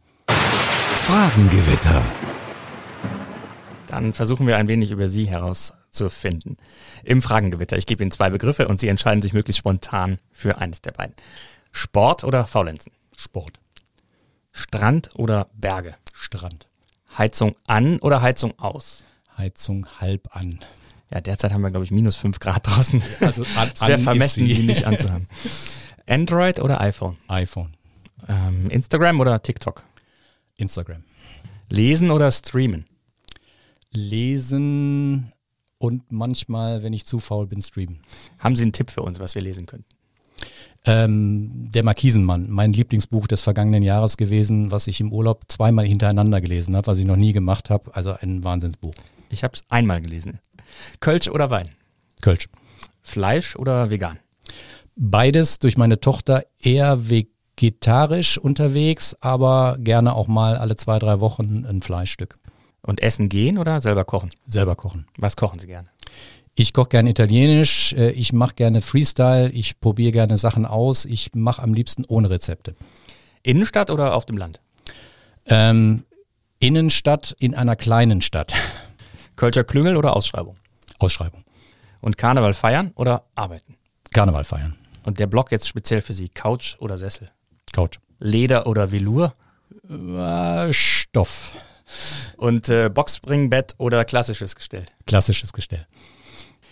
Fragengewitter. 0.95 2.03
Dann 3.89 4.13
versuchen 4.13 4.45
wir 4.45 4.57
ein 4.57 4.67
wenig 4.67 4.91
über 4.91 5.09
Sie 5.09 5.27
herauszufinden. 5.27 6.57
Im 7.03 7.23
Fragengewitter. 7.23 7.75
Ich 7.75 7.87
gebe 7.87 8.03
Ihnen 8.03 8.11
zwei 8.11 8.29
Begriffe 8.29 8.67
und 8.67 8.79
Sie 8.79 8.87
entscheiden 8.87 9.23
sich 9.23 9.33
möglichst 9.33 9.57
spontan 9.57 10.19
für 10.31 10.59
eines 10.59 10.81
der 10.81 10.91
beiden. 10.91 11.15
Sport 11.71 12.23
oder 12.23 12.45
Faulenzen? 12.45 12.91
Sport. 13.17 13.59
Strand 14.51 15.11
oder 15.15 15.47
Berge? 15.53 15.95
Strand. 16.13 16.67
Heizung 17.17 17.55
an 17.67 17.99
oder 17.99 18.21
Heizung 18.21 18.57
aus? 18.59 19.05
Heizung 19.37 19.87
halb 19.99 20.35
an. 20.35 20.59
Ja, 21.11 21.21
derzeit 21.21 21.53
haben 21.53 21.61
wir, 21.61 21.71
glaube 21.71 21.85
ich, 21.85 21.91
minus 21.91 22.15
fünf 22.15 22.39
Grad 22.39 22.67
draußen. 22.67 23.01
Also 23.21 23.43
an, 23.57 23.71
es 23.73 23.81
wäre 23.81 23.99
vermessen, 23.99 24.47
sie 24.49 24.63
nicht 24.63 24.85
anzuhaben. 24.85 25.27
Android 26.07 26.59
oder 26.59 26.81
iPhone? 26.81 27.15
iPhone. 27.27 27.75
Ähm, 28.27 28.69
Instagram 28.69 29.19
oder 29.19 29.41
TikTok? 29.41 29.83
Instagram. 30.55 31.03
Lesen 31.69 32.11
oder 32.11 32.31
streamen? 32.31 32.85
Lesen 33.91 35.31
und 35.79 36.11
manchmal, 36.11 36.83
wenn 36.83 36.93
ich 36.93 37.05
zu 37.05 37.19
faul 37.19 37.47
bin, 37.47 37.61
streamen. 37.61 37.99
Haben 38.37 38.55
Sie 38.55 38.63
einen 38.63 38.73
Tipp 38.73 38.91
für 38.91 39.01
uns, 39.01 39.19
was 39.19 39.33
wir 39.33 39.41
lesen 39.41 39.65
könnten? 39.65 39.87
Ähm, 40.85 41.69
der 41.71 41.83
Markisenmann, 41.83 42.49
mein 42.49 42.73
Lieblingsbuch 42.73 43.27
des 43.27 43.41
vergangenen 43.41 43.83
Jahres 43.83 44.17
gewesen, 44.17 44.71
was 44.71 44.87
ich 44.87 45.01
im 45.01 45.11
Urlaub 45.11 45.43
zweimal 45.47 45.85
hintereinander 45.85 46.41
gelesen 46.41 46.75
habe, 46.75 46.87
was 46.87 46.99
ich 46.99 47.05
noch 47.05 47.17
nie 47.17 47.33
gemacht 47.33 47.69
habe. 47.69 47.93
Also 47.95 48.13
ein 48.13 48.43
Wahnsinnsbuch. 48.43 48.93
Ich 49.29 49.43
habe 49.43 49.55
es 49.55 49.63
einmal 49.69 50.01
gelesen. 50.01 50.39
Kölsch 50.99 51.27
oder 51.27 51.49
Wein? 51.49 51.69
Kölsch. 52.21 52.47
Fleisch 53.01 53.55
oder 53.55 53.89
vegan? 53.89 54.19
Beides 54.95 55.59
durch 55.59 55.77
meine 55.77 55.99
Tochter 55.99 56.43
eher 56.59 57.09
vegetarisch 57.09 58.37
unterwegs, 58.37 59.15
aber 59.21 59.77
gerne 59.79 60.13
auch 60.13 60.27
mal 60.27 60.57
alle 60.57 60.75
zwei, 60.75 60.99
drei 60.99 61.19
Wochen 61.19 61.65
ein 61.65 61.81
Fleischstück. 61.81 62.37
Und 62.81 63.01
essen 63.01 63.29
gehen 63.29 63.57
oder 63.57 63.81
selber 63.81 64.05
kochen? 64.05 64.29
Selber 64.45 64.75
kochen. 64.75 65.05
Was 65.17 65.35
kochen 65.35 65.59
Sie 65.59 65.67
gerne? 65.67 65.89
Ich 66.59 66.73
koche 66.73 66.89
gerne 66.89 67.09
italienisch, 67.09 67.93
äh, 67.93 68.09
ich 68.09 68.33
mache 68.33 68.53
gerne 68.53 68.81
Freestyle, 68.81 69.49
ich 69.49 69.79
probiere 69.79 70.11
gerne 70.11 70.37
Sachen 70.37 70.65
aus, 70.65 71.05
ich 71.05 71.33
mache 71.33 71.61
am 71.61 71.73
liebsten 71.73 72.03
ohne 72.09 72.29
Rezepte. 72.29 72.75
Innenstadt 73.43 73.89
oder 73.89 74.13
auf 74.13 74.25
dem 74.25 74.35
Land? 74.35 74.59
Ähm, 75.45 76.03
Innenstadt 76.59 77.33
in 77.39 77.55
einer 77.55 77.77
kleinen 77.77 78.21
Stadt. 78.21 78.53
Kölscher 79.37 79.63
Klüngel 79.63 79.95
oder 79.95 80.17
Ausschreibung? 80.17 80.57
Ausschreibung. 80.97 81.45
Und 82.01 82.17
Karneval 82.17 82.53
feiern 82.53 82.91
oder 82.95 83.23
arbeiten? 83.35 83.77
Karneval 84.11 84.43
feiern. 84.43 84.75
Und 85.05 85.17
der 85.17 85.27
Block 85.27 85.53
jetzt 85.53 85.65
speziell 85.65 86.01
für 86.01 86.11
Sie, 86.11 86.27
Couch 86.27 86.75
oder 86.79 86.97
Sessel? 86.97 87.31
Couch. 87.71 87.99
Leder 88.19 88.67
oder 88.67 88.91
Velour? 88.91 89.33
Äh, 89.89 90.73
Stoff. 90.73 91.53
Und 92.35 92.67
äh, 92.67 92.89
Boxspringbett 92.89 93.75
oder 93.77 94.03
klassisches 94.03 94.57
Gestell? 94.57 94.85
Klassisches 95.07 95.53
Gestell. 95.53 95.87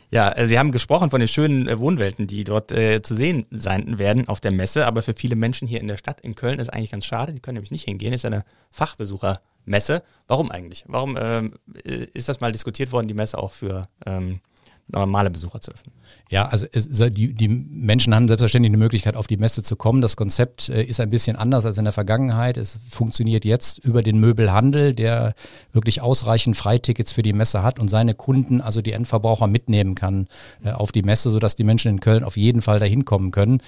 Ja, 0.09 0.31
äh, 0.31 0.45
Sie 0.47 0.57
haben 0.57 0.71
gesprochen 0.71 1.09
von 1.09 1.19
den 1.19 1.27
schönen 1.27 1.67
äh, 1.67 1.79
Wohnwelten, 1.79 2.27
die 2.27 2.43
dort 2.43 2.71
äh, 2.71 3.01
zu 3.01 3.15
sehen 3.15 3.45
sein 3.51 3.99
werden 3.99 4.27
auf 4.27 4.39
der 4.39 4.51
Messe. 4.51 4.85
Aber 4.85 5.01
für 5.01 5.13
viele 5.13 5.35
Menschen 5.35 5.67
hier 5.67 5.81
in 5.81 5.87
der 5.87 5.97
Stadt, 5.97 6.21
in 6.21 6.35
Köln, 6.35 6.59
ist 6.59 6.69
eigentlich 6.69 6.91
ganz 6.91 7.05
schade. 7.05 7.33
Die 7.33 7.41
können 7.41 7.55
nämlich 7.55 7.71
nicht 7.71 7.85
hingehen. 7.85 8.13
Ist 8.13 8.23
ja 8.23 8.29
eine 8.29 8.45
Fachbesucher- 8.71 9.39
Messe. 9.67 10.01
Warum 10.27 10.49
eigentlich? 10.49 10.85
Warum 10.87 11.17
ähm, 11.19 11.53
ist 11.83 12.29
das 12.29 12.39
mal 12.39 12.51
diskutiert 12.51 12.91
worden, 12.91 13.07
die 13.07 13.13
Messe 13.13 13.37
auch 13.37 13.51
für 13.51 13.83
ähm, 14.05 14.39
normale 14.87 15.29
Besucher 15.29 15.61
zu 15.61 15.71
öffnen. 15.71 15.93
Ja, 16.29 16.47
also 16.47 16.65
es, 16.71 16.89
die, 16.89 17.33
die 17.33 17.47
Menschen 17.47 18.13
haben 18.13 18.27
selbstverständlich 18.27 18.71
eine 18.71 18.77
Möglichkeit, 18.77 19.15
auf 19.15 19.27
die 19.27 19.37
Messe 19.37 19.63
zu 19.63 19.75
kommen. 19.75 20.01
Das 20.01 20.17
Konzept 20.17 20.67
äh, 20.69 20.83
ist 20.83 20.99
ein 20.99 21.09
bisschen 21.09 21.35
anders 21.37 21.65
als 21.65 21.77
in 21.77 21.85
der 21.85 21.93
Vergangenheit. 21.93 22.57
Es 22.57 22.79
funktioniert 22.89 23.45
jetzt 23.45 23.79
über 23.79 24.03
den 24.03 24.19
Möbelhandel, 24.19 24.93
der 24.93 25.33
wirklich 25.71 26.01
ausreichend 26.01 26.57
Freitickets 26.57 27.11
für 27.11 27.23
die 27.23 27.33
Messe 27.33 27.63
hat 27.63 27.79
und 27.79 27.89
seine 27.89 28.13
Kunden, 28.13 28.61
also 28.61 28.81
die 28.81 28.91
Endverbraucher, 28.91 29.47
mitnehmen 29.47 29.95
kann 29.95 30.27
äh, 30.63 30.71
auf 30.71 30.91
die 30.91 31.03
Messe, 31.03 31.29
sodass 31.29 31.55
die 31.55 31.63
Menschen 31.63 31.91
in 31.91 31.99
Köln 32.01 32.23
auf 32.23 32.35
jeden 32.35 32.61
Fall 32.61 32.79
dahin 32.79 33.05
kommen 33.05 33.31
können. 33.31 33.61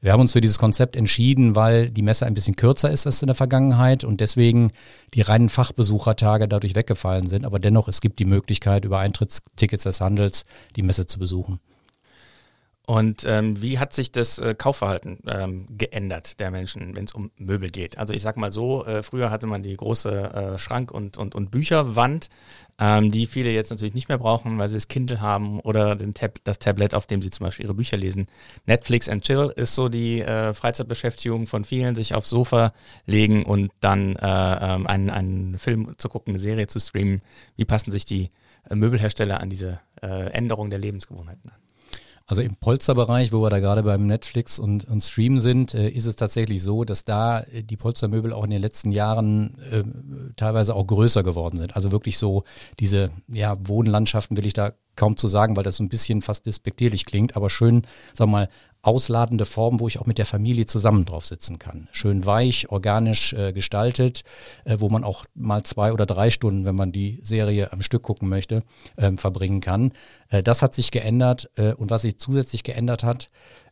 Wir 0.00 0.12
haben 0.12 0.20
uns 0.20 0.32
für 0.32 0.40
dieses 0.40 0.58
Konzept 0.58 0.94
entschieden, 0.94 1.56
weil 1.56 1.90
die 1.90 2.02
Messe 2.02 2.26
ein 2.26 2.34
bisschen 2.34 2.54
kürzer 2.54 2.90
ist 2.90 3.06
als 3.06 3.22
in 3.22 3.28
der 3.28 3.34
Vergangenheit 3.34 4.04
und 4.04 4.20
deswegen 4.20 4.70
die 5.14 5.22
reinen 5.22 5.48
Fachbesuchertage 5.48 6.48
dadurch 6.48 6.74
weggefallen 6.74 7.26
sind. 7.26 7.44
Aber 7.44 7.58
dennoch, 7.58 7.88
es 7.88 8.00
gibt 8.00 8.18
die 8.18 8.24
Möglichkeit, 8.24 8.84
über 8.84 8.98
Eintrittstickets 8.98 9.84
des 9.84 10.00
Handels 10.00 10.44
die 10.76 10.82
Messe 10.82 11.06
zu 11.06 11.18
besuchen. 11.18 11.60
Und 12.88 13.24
ähm, 13.26 13.60
wie 13.60 13.80
hat 13.80 13.92
sich 13.92 14.12
das 14.12 14.38
äh, 14.38 14.54
Kaufverhalten 14.56 15.18
ähm, 15.26 15.66
geändert 15.76 16.38
der 16.38 16.52
Menschen, 16.52 16.94
wenn 16.94 17.04
es 17.04 17.14
um 17.14 17.32
Möbel 17.36 17.68
geht? 17.68 17.98
Also 17.98 18.14
ich 18.14 18.22
sag 18.22 18.36
mal 18.36 18.52
so, 18.52 18.86
äh, 18.86 19.02
früher 19.02 19.30
hatte 19.32 19.48
man 19.48 19.64
die 19.64 19.76
große 19.76 20.12
äh, 20.12 20.58
Schrank- 20.58 20.92
und, 20.92 21.18
und, 21.18 21.34
und 21.34 21.50
Bücherwand, 21.50 22.28
ähm, 22.78 23.10
die 23.10 23.26
viele 23.26 23.50
jetzt 23.50 23.70
natürlich 23.70 23.94
nicht 23.94 24.08
mehr 24.08 24.18
brauchen, 24.18 24.56
weil 24.58 24.68
sie 24.68 24.76
das 24.76 24.86
Kindle 24.86 25.20
haben 25.20 25.58
oder 25.58 25.96
den 25.96 26.14
Tab 26.14 26.38
das 26.44 26.60
Tablet, 26.60 26.94
auf 26.94 27.08
dem 27.08 27.20
sie 27.22 27.30
zum 27.30 27.46
Beispiel 27.46 27.64
ihre 27.64 27.74
Bücher 27.74 27.96
lesen. 27.96 28.26
Netflix 28.66 29.08
and 29.08 29.24
Chill 29.24 29.52
ist 29.56 29.74
so 29.74 29.88
die 29.88 30.20
äh, 30.20 30.54
Freizeitbeschäftigung 30.54 31.48
von 31.48 31.64
vielen, 31.64 31.96
sich 31.96 32.14
aufs 32.14 32.30
Sofa 32.30 32.72
legen 33.04 33.44
und 33.44 33.72
dann 33.80 34.14
äh, 34.14 34.74
ähm, 34.74 34.86
einen, 34.86 35.10
einen 35.10 35.58
Film 35.58 35.92
zu 35.96 36.08
gucken, 36.08 36.34
eine 36.34 36.40
Serie 36.40 36.68
zu 36.68 36.78
streamen. 36.78 37.20
Wie 37.56 37.64
passen 37.64 37.90
sich 37.90 38.04
die 38.04 38.30
äh, 38.70 38.76
Möbelhersteller 38.76 39.40
an 39.40 39.50
diese 39.50 39.80
äh, 40.02 40.30
Änderung 40.30 40.70
der 40.70 40.78
Lebensgewohnheiten 40.78 41.50
an? 41.50 41.65
Also 42.28 42.42
im 42.42 42.56
Polsterbereich, 42.56 43.32
wo 43.32 43.40
wir 43.40 43.50
da 43.50 43.60
gerade 43.60 43.84
beim 43.84 44.06
Netflix 44.06 44.58
und, 44.58 44.84
und 44.86 45.00
Stream 45.00 45.38
sind, 45.38 45.74
äh, 45.74 45.88
ist 45.88 46.06
es 46.06 46.16
tatsächlich 46.16 46.60
so, 46.60 46.84
dass 46.84 47.04
da 47.04 47.40
äh, 47.40 47.62
die 47.62 47.76
Polstermöbel 47.76 48.32
auch 48.32 48.42
in 48.42 48.50
den 48.50 48.60
letzten 48.60 48.90
Jahren 48.90 49.56
äh, 49.70 49.84
teilweise 50.36 50.74
auch 50.74 50.86
größer 50.88 51.22
geworden 51.22 51.56
sind. 51.58 51.76
Also 51.76 51.92
wirklich 51.92 52.18
so 52.18 52.42
diese 52.80 53.10
ja, 53.28 53.56
Wohnlandschaften 53.60 54.36
will 54.36 54.44
ich 54.44 54.54
da 54.54 54.72
kaum 54.96 55.16
zu 55.16 55.28
sagen, 55.28 55.56
weil 55.56 55.62
das 55.62 55.76
so 55.76 55.84
ein 55.84 55.88
bisschen 55.88 56.20
fast 56.20 56.46
despektierlich 56.46 57.04
klingt, 57.04 57.36
aber 57.36 57.48
schön, 57.48 57.82
sag 58.14 58.28
mal, 58.28 58.48
ausladende 58.86 59.44
Form, 59.44 59.80
wo 59.80 59.88
ich 59.88 59.98
auch 59.98 60.06
mit 60.06 60.18
der 60.18 60.26
Familie 60.26 60.66
zusammen 60.66 61.04
drauf 61.04 61.26
sitzen 61.26 61.58
kann. 61.58 61.88
Schön 61.92 62.24
weich, 62.24 62.70
organisch 62.70 63.32
äh, 63.32 63.52
gestaltet, 63.52 64.22
äh, 64.64 64.76
wo 64.78 64.88
man 64.88 65.02
auch 65.02 65.24
mal 65.34 65.64
zwei 65.64 65.92
oder 65.92 66.06
drei 66.06 66.30
Stunden, 66.30 66.64
wenn 66.64 66.76
man 66.76 66.92
die 66.92 67.18
Serie 67.22 67.72
am 67.72 67.82
Stück 67.82 68.02
gucken 68.02 68.28
möchte, 68.28 68.62
äh, 68.96 69.12
verbringen 69.12 69.60
kann. 69.60 69.92
Äh, 70.28 70.42
das 70.42 70.62
hat 70.62 70.74
sich 70.74 70.90
geändert 70.90 71.50
äh, 71.56 71.72
und 71.72 71.90
was 71.90 72.02
sich 72.02 72.18
zusätzlich 72.18 72.62
geändert 72.62 73.02
hat, 73.02 73.28
ähm, 73.28 73.65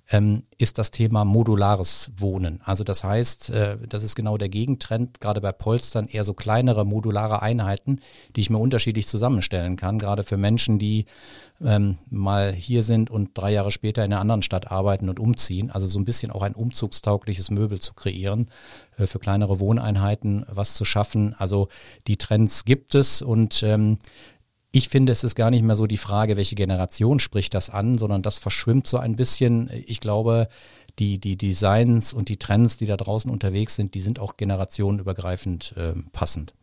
ist 0.58 0.78
das 0.78 0.90
Thema 0.90 1.24
modulares 1.24 2.12
Wohnen. 2.18 2.60
Also 2.62 2.84
das 2.84 3.04
heißt, 3.04 3.50
äh, 3.50 3.78
das 3.88 4.02
ist 4.02 4.14
genau 4.14 4.36
der 4.36 4.50
Gegentrend, 4.50 5.20
gerade 5.20 5.40
bei 5.40 5.50
Polstern 5.50 6.06
eher 6.06 6.24
so 6.24 6.34
kleinere 6.34 6.84
modulare 6.84 7.40
Einheiten, 7.40 8.00
die 8.36 8.42
ich 8.42 8.50
mir 8.50 8.58
unterschiedlich 8.58 9.08
zusammenstellen 9.08 9.76
kann, 9.76 9.98
gerade 9.98 10.22
für 10.22 10.36
Menschen, 10.36 10.78
die 10.78 11.06
ähm, 11.64 11.98
mal 12.10 12.52
hier 12.52 12.82
sind 12.82 13.10
und 13.10 13.30
drei 13.34 13.52
Jahre 13.52 13.70
später 13.70 14.04
in 14.04 14.12
einer 14.12 14.20
anderen 14.20 14.42
Stadt 14.42 14.70
arbeiten 14.70 15.08
und 15.08 15.20
umziehen. 15.20 15.70
Also 15.70 15.88
so 15.88 15.98
ein 15.98 16.04
bisschen 16.04 16.30
auch 16.30 16.42
ein 16.42 16.54
umzugstaugliches 16.54 17.50
Möbel 17.50 17.80
zu 17.80 17.94
kreieren, 17.94 18.48
äh, 18.98 19.06
für 19.06 19.18
kleinere 19.18 19.58
Wohneinheiten 19.58 20.44
was 20.48 20.74
zu 20.74 20.84
schaffen. 20.84 21.34
Also 21.38 21.68
die 22.06 22.18
Trends 22.18 22.64
gibt 22.64 22.94
es 22.94 23.22
und 23.22 23.62
ähm, 23.62 23.98
ich 24.74 24.88
finde, 24.88 25.12
es 25.12 25.22
ist 25.22 25.36
gar 25.36 25.52
nicht 25.52 25.62
mehr 25.62 25.76
so 25.76 25.86
die 25.86 25.96
Frage, 25.96 26.36
welche 26.36 26.56
Generation 26.56 27.20
spricht 27.20 27.54
das 27.54 27.70
an, 27.70 27.96
sondern 27.96 28.22
das 28.22 28.40
verschwimmt 28.40 28.88
so 28.88 28.98
ein 28.98 29.14
bisschen. 29.14 29.70
Ich 29.86 30.00
glaube, 30.00 30.48
die, 30.98 31.18
die 31.18 31.36
Designs 31.36 32.12
und 32.12 32.28
die 32.28 32.38
Trends, 32.38 32.76
die 32.76 32.86
da 32.86 32.96
draußen 32.96 33.30
unterwegs 33.30 33.76
sind, 33.76 33.94
die 33.94 34.00
sind 34.00 34.18
auch 34.18 34.36
generationenübergreifend 34.36 35.74
äh, 35.76 35.92
passend. 36.10 36.54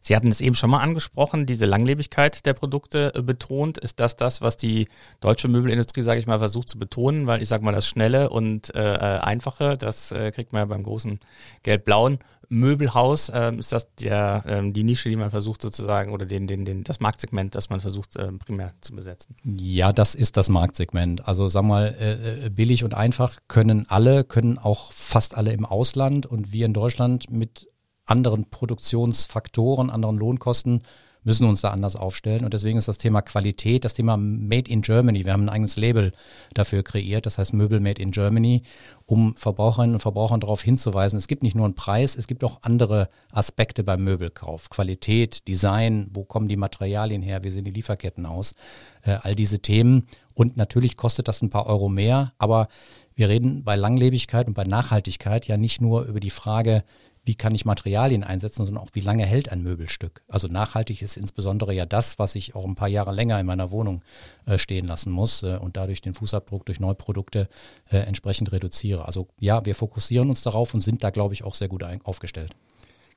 Sie 0.00 0.16
hatten 0.16 0.28
es 0.28 0.40
eben 0.40 0.54
schon 0.54 0.70
mal 0.70 0.80
angesprochen, 0.80 1.46
diese 1.46 1.66
Langlebigkeit 1.66 2.46
der 2.46 2.54
Produkte 2.54 3.12
äh, 3.14 3.22
betont. 3.22 3.78
Ist 3.78 4.00
das 4.00 4.16
das, 4.16 4.40
was 4.40 4.56
die 4.56 4.88
deutsche 5.20 5.48
Möbelindustrie, 5.48 6.02
sage 6.02 6.20
ich 6.20 6.26
mal, 6.26 6.38
versucht 6.38 6.68
zu 6.68 6.78
betonen? 6.78 7.26
Weil 7.26 7.42
ich 7.42 7.48
sage 7.48 7.64
mal, 7.64 7.72
das 7.72 7.86
Schnelle 7.86 8.30
und 8.30 8.74
äh, 8.74 8.94
äh, 8.94 9.20
Einfache, 9.20 9.76
das 9.76 10.12
äh, 10.12 10.30
kriegt 10.30 10.52
man 10.52 10.60
ja 10.60 10.66
beim 10.66 10.82
großen 10.82 11.18
gelb-blauen 11.62 12.18
Möbelhaus. 12.48 13.28
Äh, 13.28 13.54
ist 13.56 13.72
das 13.72 13.94
der, 13.96 14.44
äh, 14.46 14.70
die 14.70 14.84
Nische, 14.84 15.08
die 15.08 15.16
man 15.16 15.30
versucht 15.30 15.62
sozusagen, 15.62 16.12
oder 16.12 16.26
den, 16.26 16.46
den, 16.46 16.64
den, 16.64 16.84
das 16.84 17.00
Marktsegment, 17.00 17.54
das 17.54 17.70
man 17.70 17.80
versucht 17.80 18.16
äh, 18.16 18.32
primär 18.32 18.72
zu 18.80 18.94
besetzen? 18.94 19.36
Ja, 19.44 19.92
das 19.92 20.14
ist 20.14 20.36
das 20.36 20.48
Marktsegment. 20.48 21.28
Also 21.28 21.48
sag 21.48 21.62
mal, 21.62 22.48
billig 22.54 22.84
und 22.84 22.94
einfach 22.94 23.36
können 23.48 23.86
alle, 23.88 24.24
können 24.24 24.58
auch 24.58 24.92
fast 24.92 25.36
alle 25.36 25.52
im 25.52 25.64
Ausland 25.64 26.26
und 26.26 26.52
wir 26.52 26.66
in 26.66 26.72
Deutschland 26.72 27.30
mit 27.30 27.67
anderen 28.08 28.50
Produktionsfaktoren, 28.50 29.90
anderen 29.90 30.16
Lohnkosten 30.16 30.82
müssen 31.24 31.46
uns 31.46 31.60
da 31.60 31.70
anders 31.70 31.96
aufstellen. 31.96 32.44
Und 32.44 32.54
deswegen 32.54 32.78
ist 32.78 32.88
das 32.88 32.98
Thema 32.98 33.20
Qualität, 33.22 33.84
das 33.84 33.94
Thema 33.94 34.16
Made 34.16 34.70
in 34.70 34.82
Germany. 34.82 35.24
Wir 35.24 35.32
haben 35.32 35.44
ein 35.44 35.48
eigenes 35.48 35.76
Label 35.76 36.12
dafür 36.54 36.82
kreiert, 36.82 37.26
das 37.26 37.38
heißt 37.38 37.52
Möbel 37.52 37.80
Made 37.80 38.00
in 38.00 38.12
Germany, 38.12 38.62
um 39.04 39.36
Verbraucherinnen 39.36 39.94
und 39.94 40.00
Verbrauchern 40.00 40.40
darauf 40.40 40.62
hinzuweisen, 40.62 41.18
es 41.18 41.28
gibt 41.28 41.42
nicht 41.42 41.54
nur 41.54 41.66
einen 41.66 41.74
Preis, 41.74 42.16
es 42.16 42.26
gibt 42.26 42.44
auch 42.44 42.62
andere 42.62 43.08
Aspekte 43.30 43.84
beim 43.84 44.02
Möbelkauf. 44.04 44.70
Qualität, 44.70 45.46
Design, 45.48 46.08
wo 46.12 46.24
kommen 46.24 46.48
die 46.48 46.56
Materialien 46.56 47.22
her, 47.22 47.44
wie 47.44 47.50
sehen 47.50 47.64
die 47.64 47.72
Lieferketten 47.72 48.24
aus, 48.24 48.54
äh, 49.02 49.18
all 49.22 49.34
diese 49.34 49.58
Themen. 49.58 50.06
Und 50.34 50.56
natürlich 50.56 50.96
kostet 50.96 51.28
das 51.28 51.42
ein 51.42 51.50
paar 51.50 51.66
Euro 51.66 51.88
mehr, 51.88 52.32
aber 52.38 52.68
wir 53.16 53.28
reden 53.28 53.64
bei 53.64 53.74
Langlebigkeit 53.74 54.46
und 54.46 54.54
bei 54.54 54.64
Nachhaltigkeit 54.64 55.46
ja 55.48 55.56
nicht 55.56 55.80
nur 55.80 56.04
über 56.04 56.20
die 56.20 56.30
Frage, 56.30 56.84
wie 57.28 57.34
kann 57.34 57.54
ich 57.54 57.66
Materialien 57.66 58.24
einsetzen, 58.24 58.64
sondern 58.64 58.82
auch 58.82 58.90
wie 58.94 59.00
lange 59.00 59.26
hält 59.26 59.52
ein 59.52 59.62
Möbelstück. 59.62 60.22
Also 60.28 60.48
nachhaltig 60.48 61.02
ist 61.02 61.18
insbesondere 61.18 61.74
ja 61.74 61.84
das, 61.84 62.18
was 62.18 62.34
ich 62.34 62.54
auch 62.54 62.64
ein 62.64 62.74
paar 62.74 62.88
Jahre 62.88 63.12
länger 63.12 63.38
in 63.38 63.44
meiner 63.44 63.70
Wohnung 63.70 64.02
äh, 64.46 64.58
stehen 64.58 64.86
lassen 64.86 65.12
muss 65.12 65.42
äh, 65.42 65.58
und 65.60 65.76
dadurch 65.76 66.00
den 66.00 66.14
Fußabdruck 66.14 66.64
durch 66.64 66.80
Neuprodukte 66.80 67.50
äh, 67.90 67.98
entsprechend 67.98 68.50
reduziere. 68.50 69.04
Also 69.04 69.28
ja, 69.38 69.64
wir 69.66 69.74
fokussieren 69.74 70.30
uns 70.30 70.40
darauf 70.42 70.72
und 70.72 70.80
sind 70.80 71.04
da, 71.04 71.10
glaube 71.10 71.34
ich, 71.34 71.44
auch 71.44 71.54
sehr 71.54 71.68
gut 71.68 71.84
aufgestellt. 72.02 72.54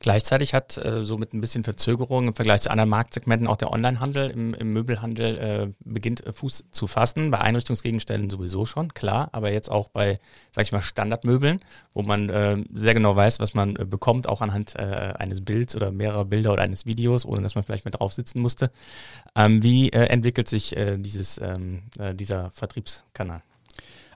Gleichzeitig 0.02 0.56
hat 0.56 0.78
äh, 0.78 1.04
so 1.04 1.18
mit 1.20 1.34
ein 1.34 1.42
bisschen 1.42 1.64
Verzögerung 1.64 2.30
im 2.30 2.34
Vergleich 2.34 2.62
zu 2.62 2.72
anderen 2.72 2.90
Marktsegmenten 2.90 3.48
auch 3.48 3.56
der 3.56 3.72
Onlinehandel 3.72 4.32
im, 4.32 4.56
im 4.56 4.74
Möbelhandel 4.74 5.38
äh, 5.38 5.68
beginnt 5.86 6.26
äh, 6.26 6.34
Fuß 6.34 6.64
zu 6.72 6.88
fassen. 6.88 7.30
Bei 7.30 7.40
Einrichtungsgegenständen 7.40 8.32
sowieso 8.32 8.66
schon, 8.66 8.96
klar, 8.96 9.30
aber 9.32 9.52
jetzt 9.54 9.70
auch 9.70 9.90
bei, 9.90 10.20
sag 10.52 10.64
ich 10.64 10.72
mal, 10.72 10.82
Standardmöbeln, 10.82 11.60
wo 11.94 12.02
man 12.02 12.30
äh, 12.30 12.58
sehr 12.74 12.96
genau 12.96 13.16
weiß, 13.16 13.40
was 13.40 13.54
man 13.54 13.76
äh, 13.76 13.86
bekommt, 13.86 14.28
auch 14.28 14.42
anhand 14.42 14.76
äh, 14.76 14.80
eines 14.80 15.46
Bilds 15.46 15.76
oder 15.76 15.92
mehrerer 15.92 16.26
Bilder 16.26 16.54
oder 16.54 16.64
eines 16.64 16.88
Videos, 16.88 17.24
ohne 17.24 17.44
dass 17.44 17.54
man 17.54 17.64
vielleicht 17.64 17.86
mit 17.86 18.00
drauf 18.00 18.14
sitzen 18.14 18.42
musste. 18.42 18.72
Ähm, 19.36 19.62
wie 19.62 19.90
äh, 19.90 20.08
entwickelt 20.08 20.50
sich 20.50 20.76
äh, 20.76 20.98
dieses, 20.98 21.38
ähm, 21.38 21.84
äh, 22.00 22.16
dieser 22.16 22.50
Vertriebskanal? 22.52 23.44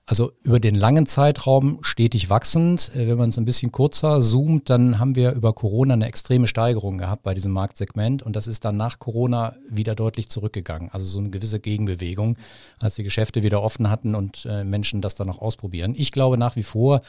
Also 0.07 0.33
über 0.43 0.59
den 0.59 0.75
langen 0.75 1.07
Zeitraum 1.07 1.79
stetig 1.81 2.29
wachsend. 2.29 2.93
Äh, 2.95 3.07
wenn 3.07 3.17
man 3.17 3.29
es 3.29 3.37
ein 3.37 3.45
bisschen 3.45 3.71
kurzer 3.71 4.21
zoomt, 4.21 4.69
dann 4.69 4.99
haben 4.99 5.15
wir 5.15 5.31
über 5.31 5.53
Corona 5.53 5.95
eine 5.95 6.05
extreme 6.05 6.45
Steigerung 6.45 6.99
gehabt 6.99 7.23
bei 7.23 7.33
diesem 7.33 7.51
Marktsegment 7.51 8.21
und 8.21 8.35
das 8.35 8.45
ist 8.45 8.65
dann 8.65 8.77
nach 8.77 8.99
Corona 8.99 9.55
wieder 9.67 9.95
deutlich 9.95 10.29
zurückgegangen. 10.29 10.89
Also 10.91 11.05
so 11.05 11.19
eine 11.19 11.31
gewisse 11.31 11.59
Gegenbewegung, 11.59 12.37
als 12.81 12.95
die 12.95 13.03
Geschäfte 13.03 13.41
wieder 13.41 13.63
offen 13.63 13.89
hatten 13.89 14.13
und 14.13 14.45
äh, 14.45 14.63
Menschen 14.63 15.01
das 15.01 15.15
dann 15.15 15.27
noch 15.27 15.39
ausprobieren. 15.39 15.95
Ich 15.97 16.11
glaube 16.11 16.37
nach 16.37 16.55
wie 16.55 16.63
vor, 16.63 17.01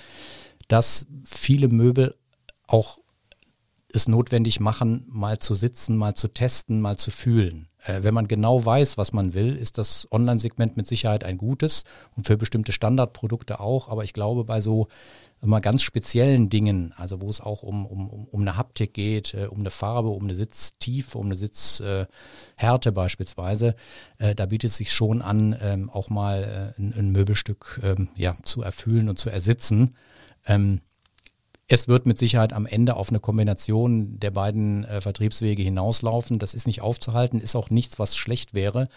dass 0.69 1.07
viele 1.25 1.69
Möbel 1.69 2.15
auch 2.67 2.99
es 3.93 4.09
notwendig 4.09 4.59
machen, 4.59 5.07
mal 5.09 5.39
zu 5.39 5.55
sitzen, 5.55 5.97
mal 5.97 6.15
zu 6.15 6.29
testen, 6.29 6.81
mal 6.81 6.97
zu 6.97 7.11
fühlen. 7.11 7.69
Äh, 7.87 8.03
wenn 8.03 8.15
man 8.15 8.29
genau 8.29 8.65
weiß, 8.65 8.99
was 8.99 9.13
man 9.13 9.35
will, 9.35 9.57
ist 9.57 9.79
das 9.79 10.09
Online-Segment 10.11 10.77
mit 10.77 10.87
Sicherheit 10.87 11.25
ein 11.25 11.39
gutes 11.39 11.85
und 12.17 12.27
für 12.27 12.37
bestimmte 12.37 12.73
Standardprodukte 12.73 13.61
auch. 13.61 13.89
Aber 13.89 14.05
ich 14.05 14.13
glaube, 14.13 14.45
bei 14.45 14.61
so 14.61 14.89
mal 15.43 15.61
ganz 15.61 15.83
speziellen 15.83 16.49
Dingen, 16.49 16.93
also 16.97 17.21
wo 17.21 17.29
es 17.29 17.41
auch 17.41 17.63
um, 17.63 17.87
um, 17.87 18.09
um 18.09 18.41
eine 18.41 18.57
Haptik 18.57 18.95
geht, 18.95 19.35
äh, 19.35 19.47
um 19.47 19.61
eine 19.61 19.71
Farbe, 19.71 20.09
um 20.09 20.25
eine 20.25 20.35
Sitztiefe, 20.35 21.19
um 21.19 21.27
eine 21.27 21.37
Sitzhärte 21.37 22.93
beispielsweise, 22.93 23.75
äh, 24.19 24.35
da 24.35 24.47
bietet 24.47 24.71
es 24.71 24.77
sich 24.77 24.93
schon 24.93 25.23
an, 25.23 25.57
ähm, 25.61 25.91
auch 25.91 26.11
mal 26.11 26.75
ein, 26.79 27.13
Möbelstück 27.13 27.81
ähm, 27.83 28.09
ja, 28.17 28.35
zu 28.43 28.63
erfüllen 28.63 29.09
und 29.09 29.19
zu 29.19 29.31
ersitzen. 29.31 29.95
Es 31.69 31.89
wird 31.89 32.07
mit 32.07 32.17
Sicherheit 32.17 32.53
am 32.53 32.65
Ende 32.65 32.95
auf 32.95 33.09
eine 33.09 33.19
Kombination 33.19 34.21
der 34.21 34.31
beiden 34.31 34.85
äh, 34.85 35.01
Vertriebswege 35.01 35.63
hinauslaufen. 35.63 36.39
Das 36.39 36.55
ist 36.55 36.69
nicht 36.69 36.81
aufzuhalten, 36.81 37.41
ist 37.41 37.57
auch 37.57 37.71
nichts, 37.71 37.99
was 37.99 38.17
schlecht 38.17 38.55
wäre. 38.55 38.89